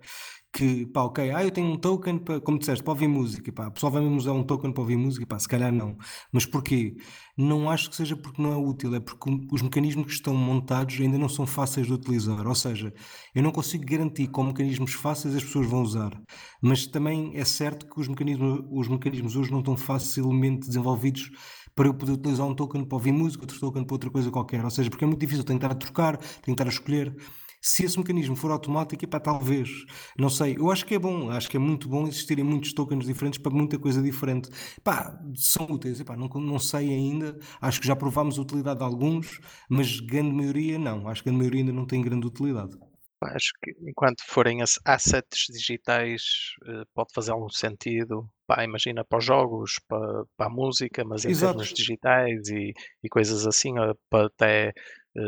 [0.56, 3.68] que pá, ok, ah, eu tenho um token para, como disseste, para ouvir música, pá,
[3.68, 5.97] o pessoal vai mesmo usar um token para ouvir música, pá, se calhar não,
[6.32, 6.95] mas porquê?
[7.38, 10.97] Não acho que seja porque não é útil, é porque os mecanismos que estão montados
[11.01, 12.93] ainda não são fáceis de utilizar, ou seja,
[13.36, 16.18] eu não consigo garantir com mecanismos fáceis as pessoas vão usar,
[16.62, 21.32] mas também é certo que os mecanismos, os mecanismos hoje não estão facilmente desenvolvidos
[21.76, 24.64] para eu poder utilizar um token para ouvir música, outro token para outra coisa qualquer.
[24.64, 27.14] Ou seja, porque é muito difícil, a trocar, a escolher.
[27.68, 29.70] Se esse mecanismo for automático, epá, talvez,
[30.20, 33.05] não sei, eu acho que é bom, acho que é muito bom existirem muitos tokens
[33.05, 34.49] diferentes para muita coisa diferente.
[34.84, 38.86] Pá, são úteis, epá, não, não sei ainda, acho que já provámos a utilidade de
[38.86, 42.78] alguns, mas grande maioria não, acho que a grande maioria ainda não tem grande utilidade.
[43.24, 46.22] Acho que enquanto forem as- assets digitais,
[46.68, 48.30] eh, pode fazer algum sentido.
[48.45, 51.34] Pá, imagina para os jogos, para, para a música, mas em Exato.
[51.36, 53.74] termos digitais e, e coisas assim,
[54.09, 54.74] para até
[55.18, 55.22] eh,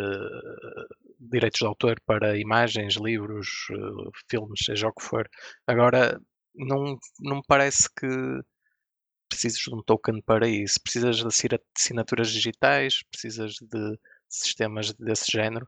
[1.19, 5.29] direitos de autor para imagens, livros, eh, filmes, seja o que for.
[5.65, 6.19] Agora,
[6.55, 8.07] não, não me parece que
[9.29, 10.81] precisas de um token para isso.
[10.81, 13.99] Precisas de assina- assinaturas digitais, precisas de
[14.29, 15.67] sistemas desse género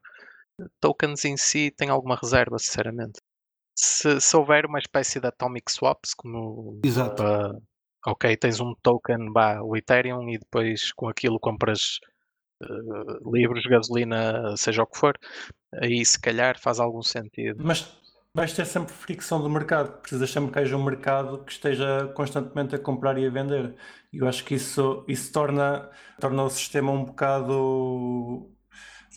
[0.80, 3.20] tokens em si têm alguma reserva, sinceramente.
[3.76, 7.24] Se, se houver uma espécie de atomic swaps, como Exato.
[7.24, 7.54] ah,
[8.08, 12.00] ok, tens um token, bah, o Ethereum, e depois com aquilo compras
[12.62, 15.18] ah, livros, gasolina, seja o que for,
[15.74, 17.64] aí se calhar faz algum sentido.
[17.64, 17.92] Mas
[18.34, 22.76] vais ter sempre fricção do mercado, precisas sempre que haja um mercado que esteja constantemente
[22.76, 23.76] a comprar e a vender.
[24.12, 25.90] Eu acho que isso, isso torna,
[26.20, 28.50] torna o sistema um bocado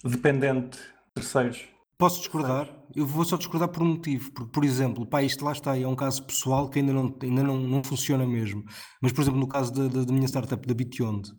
[0.05, 1.73] dependente de terceiros.
[1.99, 2.69] Posso discordar?
[2.97, 5.87] Eu vou só discordar por um motivo, porque, por exemplo, pá, isto lá está, é
[5.87, 8.65] um caso pessoal que ainda não, ainda não, não funciona mesmo.
[9.01, 11.31] Mas, por exemplo, no caso da, da, da minha startup, da Bityond,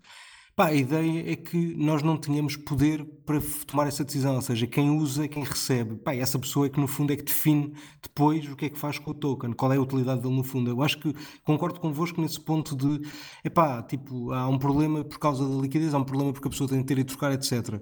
[0.55, 4.67] pá, a ideia é que nós não tenhamos poder para tomar essa decisão, ou seja,
[4.67, 5.95] quem usa é quem recebe.
[5.95, 8.77] Pá, essa pessoa é que, no fundo, é que define depois o que é que
[8.77, 10.69] faz com o token, qual é a utilidade dele, no fundo.
[10.69, 13.01] Eu acho que concordo convosco nesse ponto de,
[13.43, 16.69] epá, tipo, há um problema por causa da liquidez, há um problema porque a pessoa
[16.69, 17.81] tem de ter e trocar, etc.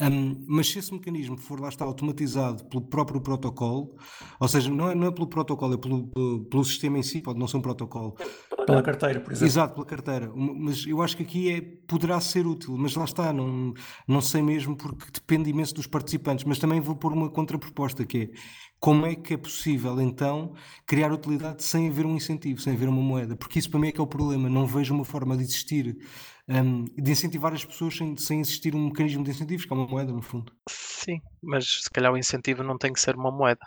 [0.00, 3.96] Um, mas se esse mecanismo for lá está automatizado pelo próprio protocolo,
[4.38, 7.20] ou seja, não é, não é pelo protocolo, é pelo, pelo, pelo sistema em si,
[7.20, 8.14] pode não ser um protocolo.
[8.66, 9.46] Pela carteira, por exemplo.
[9.46, 10.32] Exato, pela carteira.
[10.34, 13.74] Mas eu acho que aqui é, poderá ser útil, mas lá está, não,
[14.06, 18.18] não sei mesmo porque depende imenso dos participantes, mas também vou pôr uma contraproposta que
[18.18, 18.28] é
[18.82, 20.54] como é que é possível então
[20.84, 23.36] criar utilidade sem haver um incentivo, sem haver uma moeda?
[23.36, 25.96] Porque isso para mim é que é o problema, não vejo uma forma de existir,
[26.48, 29.86] um, de incentivar as pessoas sem, sem existir um mecanismo de incentivos, que é uma
[29.86, 30.52] moeda no fundo.
[30.68, 33.64] Sim, mas se calhar o incentivo não tem que ser uma moeda.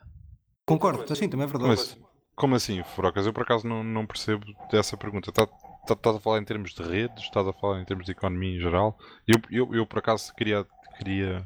[0.66, 1.70] Concordo, assim também é verdade.
[1.70, 1.98] Mas,
[2.36, 3.26] como assim, Furocas?
[3.26, 5.30] Eu por acaso não, não percebo dessa pergunta.
[5.30, 5.56] Estás tá,
[5.94, 7.24] estás a falar em termos de redes?
[7.24, 8.98] Estás a falar em termos de economia em geral?
[9.28, 10.66] Eu, eu, eu por acaso queria,
[10.98, 11.44] queria,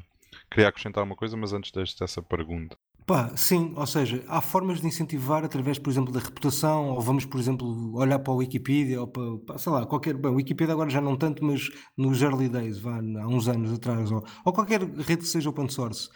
[0.50, 2.76] queria acrescentar uma coisa, mas antes deste, dessa pergunta.
[3.06, 7.24] Pá, sim, ou seja, há formas de incentivar através, por exemplo, da reputação, ou vamos,
[7.24, 10.14] por exemplo, olhar para a Wikipedia, ou para, sei lá, qualquer.
[10.16, 14.12] Bem, Wikipedia agora já não tanto, mas nos early days, vá, há uns anos atrás,
[14.12, 16.08] ou, ou qualquer rede que seja open source.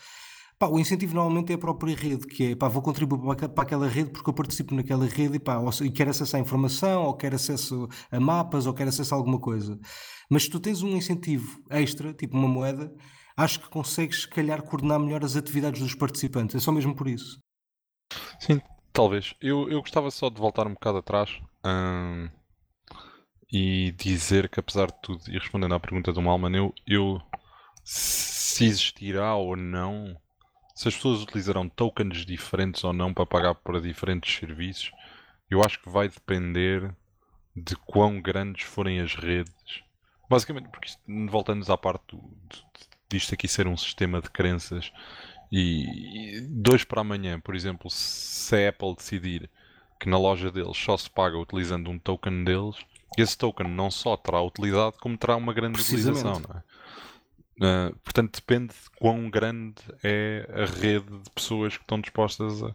[0.64, 3.48] Pá, o incentivo normalmente é a própria rede, que é, pá, vou contribuir para, aque-
[3.48, 7.02] para aquela rede porque eu participo naquela rede e, pá, e quero acesso à informação,
[7.04, 9.78] ou quero acesso a mapas, ou quero acesso a alguma coisa.
[10.30, 12.90] Mas se tu tens um incentivo extra, tipo uma moeda,
[13.36, 16.56] acho que consegues, se calhar, coordenar melhor as atividades dos participantes.
[16.56, 17.38] É só mesmo por isso.
[18.40, 18.58] Sim,
[18.90, 19.34] talvez.
[19.42, 22.30] Eu, eu gostava só de voltar um bocado atrás Ahn,
[23.52, 27.20] e dizer que apesar de tudo, e respondendo à pergunta do Malman, eu, eu
[27.84, 30.16] se existirá ou não,
[30.75, 34.91] se as pessoas utilizarão tokens diferentes ou não para pagar para diferentes serviços,
[35.51, 36.95] eu acho que vai depender
[37.57, 39.83] de quão grandes forem as redes.
[40.29, 41.01] Basicamente, porque isto,
[41.31, 42.64] voltando à parte do, do-
[43.09, 44.91] disto aqui ser um sistema de crenças
[45.53, 49.49] e, e dois para amanhã, por exemplo, se a Apple decidir
[50.01, 52.77] que na loja deles só se paga utilizando um token deles,
[53.16, 56.62] esse token não só terá utilidade, como terá uma grande utilização, não é?
[57.61, 62.74] Ah, portanto, depende de quão grande é a rede de pessoas que estão dispostas a.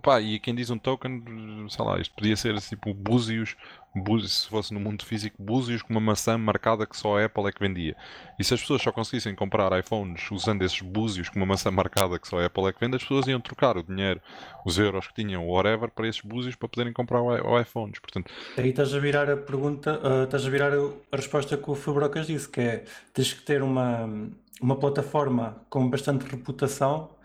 [0.00, 3.56] Pá, e quem diz um token, sei lá, isto podia ser tipo búzios,
[3.92, 7.48] búzios, se fosse no mundo físico, búzios com uma maçã marcada que só a Apple
[7.48, 7.96] é que vendia.
[8.38, 12.16] E se as pessoas só conseguissem comprar iPhones usando esses búzios com uma maçã marcada
[12.16, 14.20] que só a Apple é que vende, as pessoas iam trocar o dinheiro,
[14.64, 17.98] os euros que tinham, whatever, para esses búzios para poderem comprar o, iPhones.
[17.98, 21.74] Portanto, Aí estás a virar a pergunta, ah, estás a virar a resposta que o
[21.74, 24.08] Fabrocas disse, que é tens que ter uma,
[24.60, 27.15] uma plataforma com bastante reputação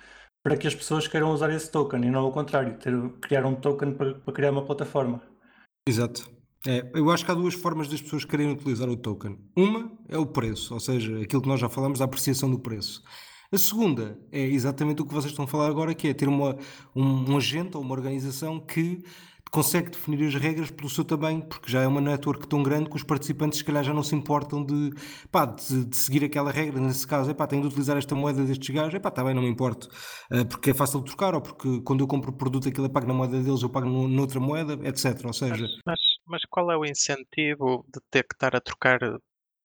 [0.43, 3.55] para que as pessoas queiram usar esse token e não ao contrário, ter, criar um
[3.55, 5.21] token para, para criar uma plataforma.
[5.87, 6.29] Exato.
[6.67, 9.37] É, eu acho que há duas formas das pessoas quererem utilizar o token.
[9.55, 13.03] Uma é o preço, ou seja, aquilo que nós já falamos, a apreciação do preço.
[13.51, 16.55] A segunda é exatamente o que vocês estão a falar agora, que é ter uma,
[16.95, 19.03] um, um agente ou uma organização que
[19.51, 22.95] consegue definir as regras pelo seu tamanho, porque já é uma network tão grande que
[22.95, 24.91] os participantes se calhar já não se importam de,
[25.29, 28.43] pá, de, de seguir aquela regra, nesse caso, é pá, tenho de utilizar esta moeda
[28.45, 29.89] destes gajos, é pá, está bem, não me importo,
[30.31, 32.89] Ah, porque é fácil de trocar, ou porque quando eu compro o produto aquilo eu
[32.91, 35.25] pago na moeda deles, eu pago no- noutra moeda, etc.
[35.27, 38.99] Ou seja, Mas, mas qual é o incentivo de ter que estar a trocar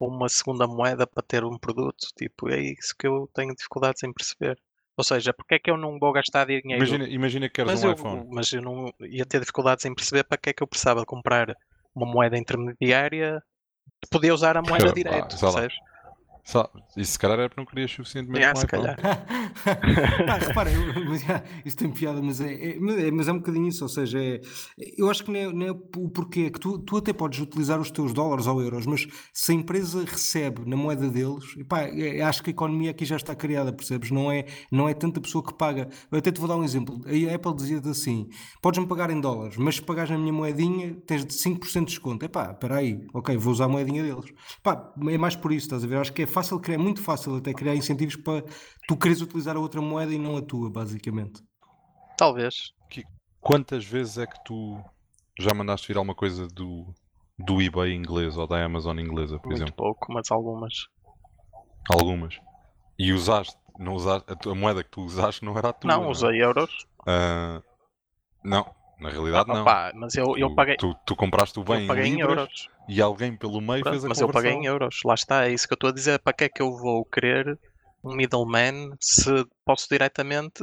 [0.00, 2.08] uma segunda moeda para ter um produto?
[2.18, 4.58] Tipo, é isso que eu tenho dificuldades em perceber.
[4.96, 6.72] Ou seja, porque é que eu não vou gastar dinheiro?
[6.82, 8.26] imagina, imagina que queres mas, um eu, iPhone.
[8.30, 11.06] mas eu não ia ter dificuldades em perceber para que é que eu precisava de
[11.06, 11.54] comprar
[11.94, 13.42] uma moeda intermediária
[14.02, 15.26] de poder usar a moeda lá.
[15.26, 15.76] percebes?
[16.46, 18.96] Só, e se calhar é porque não querias suficientemente Yeah, um se calhar.
[20.26, 23.32] Pá, repara, eu- mas, já, isso tem piada, mas é, é- mas é, mas é
[23.32, 24.40] um bocadinho isso, ou seja, é-
[24.96, 27.40] eu acho que não é, não é o porquê, é que tu, tu até podes
[27.40, 31.80] utilizar os teus dólares ou euros, mas se a empresa recebe na moeda deles, pá,
[31.82, 34.12] é- acho que a economia aqui já está criada, percebes?
[34.12, 35.88] Não é, não é tanta pessoa que paga.
[36.12, 38.28] Eu até te vou dar um exemplo, a Apple dizia-te assim,
[38.62, 42.24] podes-me pagar em dólares, mas se pagares na minha moedinha, tens de 5% de desconto.
[42.24, 44.32] É pá, espera aí, ok, vou usar a moedinha deles.
[44.62, 45.96] Pá, é mais por isso, estás a ver?
[45.96, 48.44] Acho que é fácil criar, muito fácil até criar incentivos para
[48.86, 51.42] tu queres utilizar a outra moeda e não a tua, basicamente.
[52.18, 52.54] Talvez.
[53.40, 54.78] Quantas vezes é que tu
[55.38, 56.92] já mandaste vir alguma coisa do,
[57.38, 59.74] do eBay inglês ou da Amazon inglesa, por Muito exemplo?
[59.76, 60.74] pouco, mas algumas.
[61.90, 62.38] Algumas.
[62.98, 65.88] E usaste, não usaste, a, tua- a moeda que tu usaste não era a tua.
[65.90, 66.08] não, é?
[66.08, 66.70] usei euros.
[67.06, 67.62] Ah,
[68.44, 69.62] não, na realidade não.
[69.62, 72.68] Opa, mas eu, eu Tu- paguei, Tu, tu compraste o bem em em euros.
[72.88, 74.72] e alguém pelo meio Pronto, fez a mas eu paguei em conversão.
[74.74, 74.96] euros.
[75.04, 76.18] Lá está, é isso que eu estou a dizer.
[76.20, 77.58] Para que é que eu vou querer
[78.04, 80.62] um middleman se posso diretamente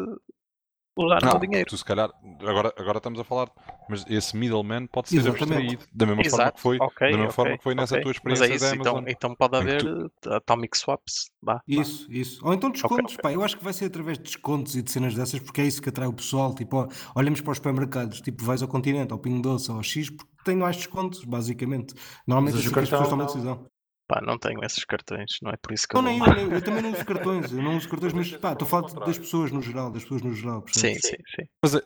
[0.95, 1.69] usar o Não, meu dinheiro?
[1.69, 3.49] tu se calhar, agora, agora estamos a falar,
[3.87, 7.31] mas esse middleman pode ser abstraído, da mesma forma Exato, que foi, ok, da mesma
[7.31, 8.01] ok, forma que foi nessa ok.
[8.01, 9.05] tua Mas experiência é isso, da então, Amazon.
[9.07, 11.31] então pode haver uh, atomic swaps.
[11.41, 11.83] Vá, vá.
[11.83, 12.45] Isso, isso.
[12.45, 15.15] Ou então descontos, pá, eu acho que vai ser através de descontos e de cenas
[15.15, 16.53] dessas, porque é isso que atrai o pessoal.
[16.53, 20.31] Tipo, olhamos para os supermercados, tipo, vais ao Continente, ao Pingo Doce, ao X, porque
[20.43, 21.93] tem mais descontos, basicamente.
[22.27, 23.69] Normalmente Mas assim o as pessoas cartão tomam decisão.
[24.07, 26.37] Pá, não tenho esses cartões, não é por isso que Não, eu nem vou eu,
[26.37, 29.03] eu, eu também não uso cartões, eu não uso cartões, mas pá, estou a falar
[29.03, 30.61] das pessoas no geral, das pessoas no geral.
[30.61, 30.97] percebes?
[30.97, 31.47] Sim, sim, sim.
[31.61, 31.81] Mas, é-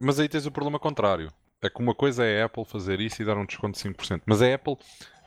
[0.00, 1.32] mas aí tens o problema contrário.
[1.62, 4.22] É que uma coisa é a Apple fazer isso e dar um desconto de 5%.
[4.26, 4.76] Mas a Apple,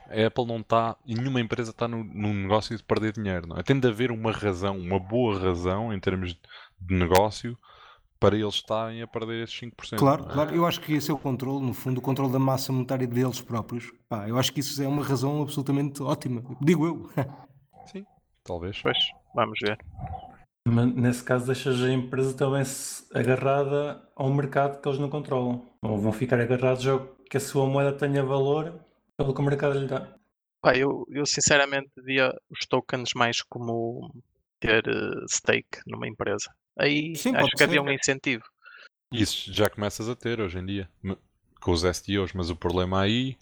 [0.08, 3.46] a Apple não está, nenhuma empresa está no, no negócio de perder dinheiro.
[3.46, 3.62] Não é?
[3.62, 6.34] Tem de haver uma razão, uma boa razão em termos
[6.80, 7.58] de negócio
[8.22, 9.98] para eles estarem a perder esses 5%.
[9.98, 10.32] Claro, é?
[10.32, 13.06] claro, eu acho que esse é o controle, no fundo, o controle da massa monetária
[13.06, 13.92] deles próprios.
[14.08, 17.10] Pá, eu acho que isso é uma razão absolutamente ótima, digo eu.
[17.90, 18.06] Sim,
[18.44, 18.80] talvez.
[18.80, 18.98] Pois,
[19.34, 19.76] vamos ver.
[20.64, 25.10] Mas nesse caso deixas a empresa também se- agarrada a um mercado que eles não
[25.10, 25.66] controlam.
[25.82, 28.78] Ou vão ficar agarrados ao que a sua moeda tenha valor
[29.16, 30.14] pelo que o mercado lhe dá.
[30.62, 34.14] Pá, eu, eu sinceramente via os tokens mais como
[34.60, 36.48] ter eh, stake numa empresa.
[36.78, 37.88] Aí Sim, acho que havia ser.
[37.88, 38.44] um incentivo.
[39.12, 40.88] Isso já começas a ter hoje em dia,
[41.60, 43.36] com os STOs, mas o problema aí.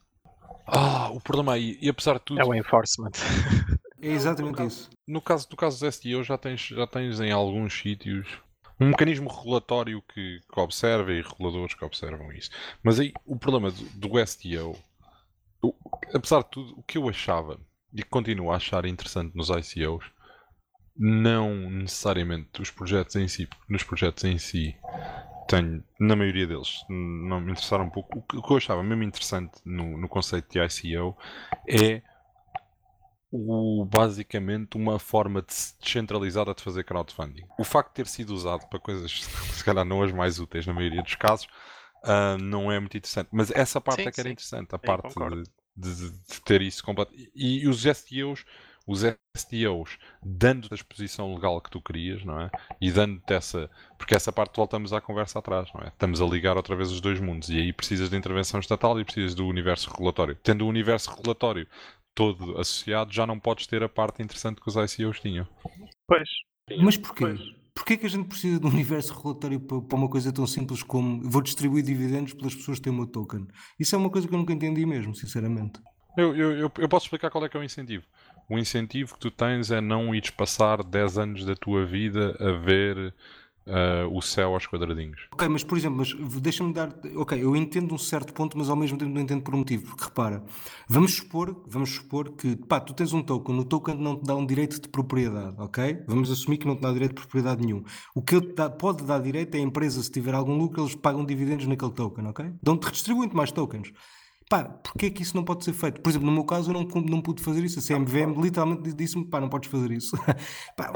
[0.66, 3.10] Ah, o problema aí, e apesar de tudo, É o enforcement.
[4.02, 4.88] É exatamente isso.
[5.06, 8.26] no caso, no caso dos STOs já tens, já tens em alguns sítios
[8.80, 12.48] um mecanismo regulatório que, que observa e reguladores que observam isso.
[12.82, 14.74] Mas aí o problema do, do STO,
[15.62, 15.74] o-
[16.14, 17.60] apesar de tudo, o que eu achava
[17.92, 20.04] e que continuo a achar interessante nos ICOs,
[21.00, 24.76] não necessariamente os projetos em si, porque nos projetos em si
[25.48, 28.18] tenho, na maioria deles, não me interessaram um pouco.
[28.18, 31.16] O que, o que eu achava mesmo interessante no, no conceito de ICO
[31.68, 32.02] é
[33.32, 37.44] o, basicamente uma forma de, descentralizada de fazer crowdfunding.
[37.58, 39.22] O facto de ter sido usado para coisas,
[39.54, 41.46] se calhar não as mais úteis na maioria dos casos,
[42.04, 43.28] uh, não é muito interessante.
[43.32, 44.30] Mas essa parte Sim, é que era sim.
[44.30, 45.14] interessante, a Sim, parte
[45.76, 47.12] de, de- de ter isso completo.
[47.14, 48.44] E, e os STOs,
[48.90, 49.02] os
[49.36, 52.50] STOs, dando-te a exposição legal que tu querias, não é?
[52.80, 53.70] E dando-te essa.
[53.96, 55.88] Porque essa parte voltamos à conversa atrás, não é?
[55.88, 57.50] Estamos a ligar outra vez os dois mundos.
[57.50, 60.34] E aí precisas de intervenção estatal e precisas do universo regulatório.
[60.42, 61.68] Tendo o universo regulatório
[62.16, 65.46] todo associado, já não podes ter a parte interessante que os ICOs tinham.
[66.08, 66.28] Pois.
[66.82, 67.26] Mas porquê?
[67.26, 67.60] Pois.
[67.72, 71.22] Porquê que a gente precisa de um universo regulatório para, uma coisa tão simples como
[71.30, 73.46] vou distribuir dividendos pelas pessoas que têm o meu token?
[73.78, 75.80] Isso é uma coisa que eu nunca entendi mesmo, sinceramente.
[76.16, 78.04] Eu, eu, eu, eu posso explicar qual é que é o incentivo.
[78.50, 82.50] O incentivo que tu tens é não ires passar 10 anos da tua vida a
[82.52, 83.14] ver
[83.66, 85.28] ah, o céu aos quadradinhos.
[85.32, 86.92] Ok, mas por exemplo, mas deixa-me dar.
[87.14, 89.86] Ok, eu entendo um certo ponto, mas ao mesmo tempo não entendo por um motivo.
[89.90, 90.42] Porque repara,
[90.88, 94.34] vamos supor, vamos supor que pá, tu tens um token, o token não te dá
[94.34, 96.02] um direito de propriedade, ok?
[96.08, 97.84] Vamos assumir que não te dá direito de propriedade nenhum.
[98.16, 101.24] O que dá- pode dar direito é a empresa, se tiver algum lucro, eles pagam
[101.24, 102.52] dividendos naquele token, ok?
[102.60, 103.92] Dão-te redistribuem-te mais tokens.
[104.50, 106.00] Pá, porquê é que isso não pode ser feito?
[106.00, 107.78] Por exemplo, no meu caso, eu não, não pude fazer isso.
[107.78, 110.16] A CMVM literalmente disse-me, pá, não podes fazer isso.
[110.76, 110.92] Pá,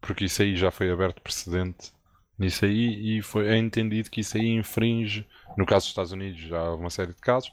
[0.00, 1.92] Porque isso aí já foi aberto precedente
[2.36, 5.24] nisso aí e foi, é entendido que isso aí infringe,
[5.56, 7.52] no caso dos Estados Unidos já há uma série de casos,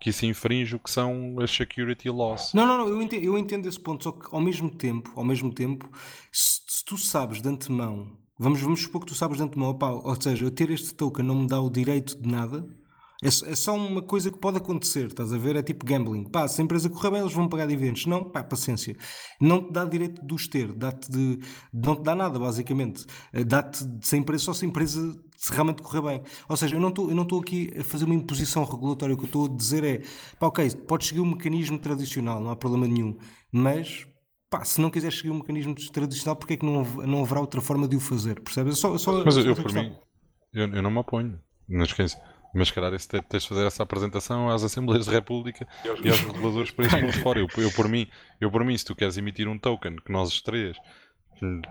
[0.00, 2.54] que isso infringe o que são as security laws.
[2.54, 5.24] Não, não, não, eu entendo, eu entendo esse ponto, só que ao mesmo tempo, ao
[5.24, 5.90] mesmo tempo,
[6.32, 9.90] se, se tu sabes de antemão, vamos, vamos supor que tu sabes de antemão, opá,
[9.90, 12.66] ou seja, eu ter este token não me dá o direito de nada,
[13.22, 15.56] é, só- é só uma coisa que pode acontecer, estás a ver?
[15.56, 16.24] É tipo gambling.
[16.30, 18.06] Pá, se a empresa correr bem, eles vão pagar dividendos.
[18.06, 18.96] Não, pá, paciência.
[19.40, 21.38] Não te dá direito de os ter, dá-te de,
[21.72, 23.04] não te dá nada, basicamente.
[23.32, 26.22] Eh, Dá-te de- se a empresa, só se a empresa se realmente correr bem.
[26.48, 29.46] Ou seja, eu não estou aqui a fazer uma imposição regulatória, o que eu estou
[29.46, 30.02] a dizer é,
[30.38, 33.16] pá, ok, podes seguir o mecanismo tradicional, não há problema nenhum,
[33.52, 34.06] mas
[34.50, 37.60] pá, se não quiseres seguir o mecanismo tradicional, porque é que não, não haverá outra
[37.60, 38.40] forma de o fazer?
[38.40, 38.74] Percebes?
[38.74, 39.94] É só, só, Mas só eu, por mim,
[40.52, 41.38] eu, eu não me oponho.
[41.68, 42.16] Não esquece.
[42.54, 45.66] Mas, calhar, esse te- tens de fazer essa apresentação às Assembleias da República
[46.02, 47.40] e aos reguladores para isso por fora.
[47.40, 48.08] Eu, eu, por mim,
[48.40, 50.76] eu, por mim, se tu queres emitir um token que nós os três,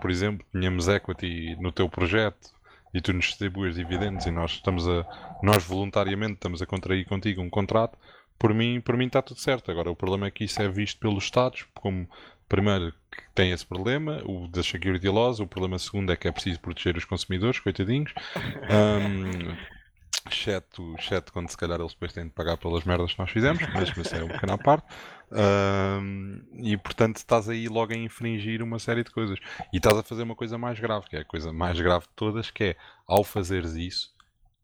[0.00, 2.50] por exemplo, tenhamos equity no teu projeto
[2.94, 5.04] e tu nos distribuis dividendos e nós estamos a,
[5.42, 7.98] nós voluntariamente estamos a contrair contigo um contrato,
[8.38, 9.70] por mim, por mim está tudo certo.
[9.70, 12.08] Agora, o problema é que isso é visto pelos Estados como,
[12.48, 16.32] primeiro, que tem esse problema, o das security laws, o problema segundo é que é
[16.32, 18.12] preciso proteger os consumidores, coitadinhos.
[18.68, 19.56] Hum,
[20.30, 23.62] exceto, exceto quando se calhar eles depois têm de pagar pelas merdas que nós fizemos,
[23.72, 24.86] mas mas isso é um pequeno à parte.
[25.32, 29.38] Hum, e portanto estás aí logo a infringir uma série de coisas.
[29.72, 32.12] E estás a fazer uma coisa mais grave, que é a coisa mais grave de
[32.14, 34.14] todas, que é ao fazeres isso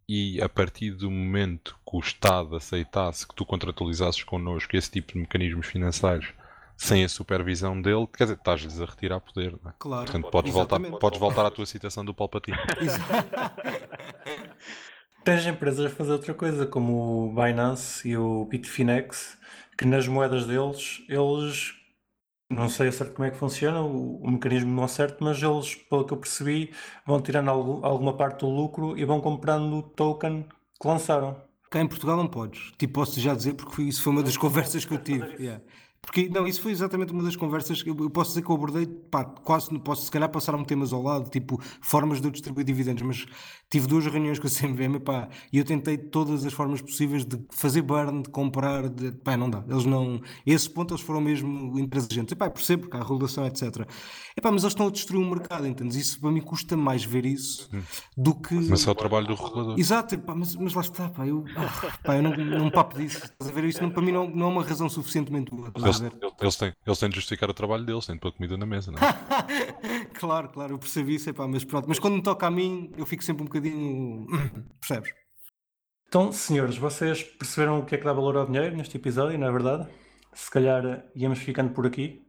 [0.08, 5.14] e a partir do momento que o Estado aceitasse que tu contratualizasses connosco esse tipo
[5.14, 6.32] de mecanismos financeiros
[6.76, 9.56] sem a supervisão dele, quer dizer, estás-lhes a retirar poder.
[9.62, 9.74] Não é?
[9.78, 10.04] Claro.
[10.04, 12.58] Portanto, podes voltar, podes voltar à tua citação do Palpatine.
[15.24, 19.38] Tens empresas a fazer outra coisa, como o Binance e o Bitfinex,
[19.78, 21.74] que nas moedas deles, eles,
[22.50, 25.76] não sei certo como é que funciona, o, o mecanismo não é certo, mas eles,
[25.76, 26.72] pelo que eu percebi,
[27.06, 30.44] vão tirando algu- alguma parte do lucro e vão comprando o token
[30.80, 31.40] que lançaram.
[31.70, 32.72] Cá em Portugal não podes.
[32.76, 35.36] Tipo, posso já dizer, porque isso foi uma das conversas que eu tive.
[35.42, 35.62] yeah.
[36.04, 38.86] Porque, não, isso foi exatamente uma das conversas que eu, posso dizer que eu abordei,
[38.86, 43.02] pá, quase, posso se calhar passar-me temas ao lado, tipo, formas de eu distribuir dividendos,
[43.02, 43.26] mas
[43.70, 47.40] tive duas reuniões com a CMVM, pá, e eu tentei todas as formas possíveis de
[47.50, 49.64] fazer burn, de comprar, de, pá, não dá.
[49.68, 52.32] Eles não, esse ponto eles foram mesmo intransigentes.
[52.32, 53.86] Epá, percebo que há regulação, etc.
[54.36, 55.96] Epá, mas eles estão a destruir o mercado, entendes?
[55.96, 57.70] Isso para mim custa mais ver isso
[58.16, 58.54] do que...
[58.54, 59.78] Mas é o trabalho do regulador.
[59.78, 63.18] Exato, pá, mas, mas lá está, pá, eu, ah, pá, eu não, não papo disso.
[63.18, 63.64] Estás a ver?
[63.64, 65.70] Isso não, para mim não, não é uma razão suficientemente boa.
[66.00, 68.66] Eles, eles, têm, eles têm de justificar o trabalho deles, têm de pôr comida na
[68.66, 70.12] mesa, não é?
[70.14, 71.88] Claro, claro, eu percebi isso, epá, mas pronto.
[71.88, 74.26] Mas quando me toca a mim, eu fico sempre um bocadinho.
[74.80, 75.12] Percebes?
[76.06, 79.48] Então, senhores, vocês perceberam o que é que dá valor ao dinheiro neste episódio, não
[79.48, 79.88] é verdade?
[80.32, 82.22] Se calhar eh, íamos ficando por aqui.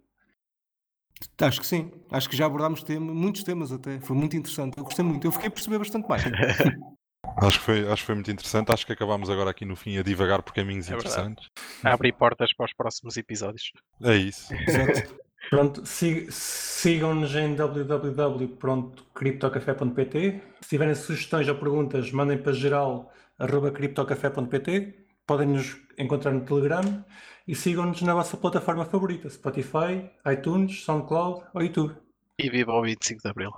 [1.40, 1.92] Acho que sim.
[2.10, 4.00] Acho que já abordámos tema, muitos temas até.
[4.00, 4.78] Foi muito interessante.
[4.78, 5.28] Eu gostei muito.
[5.28, 6.24] Eu fiquei a perceber bastante mais.
[7.38, 8.72] Acho que, foi, acho que foi muito interessante.
[8.72, 11.50] Acho que acabámos agora aqui no fim a divagar por caminhos É interessantes.
[11.84, 13.72] Abrir portas para os próximos episódios.
[14.02, 14.54] É isso.
[15.50, 20.42] Pronto, si- sigam-nos em www.criptocafé.pt.
[20.62, 24.96] Se tiverem sugestões ou perguntas, mandem para geral.criptocafé.pt.
[25.26, 27.04] Podem nos encontrar no Telegram
[27.48, 31.96] e sigam-nos na vossa plataforma favorita: Spotify, iTunes, SoundCloud ou YouTube.
[32.40, 33.52] E viva o 25 de Abril.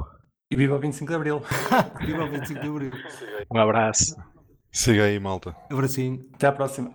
[0.51, 1.41] E viva o 25 de Abril.
[2.05, 2.91] Viva o 25 de Abril.
[3.51, 4.15] Um abraço.
[4.71, 5.55] Siga aí, malta.
[5.71, 6.23] Abracinho.
[6.35, 6.91] Até à próxima.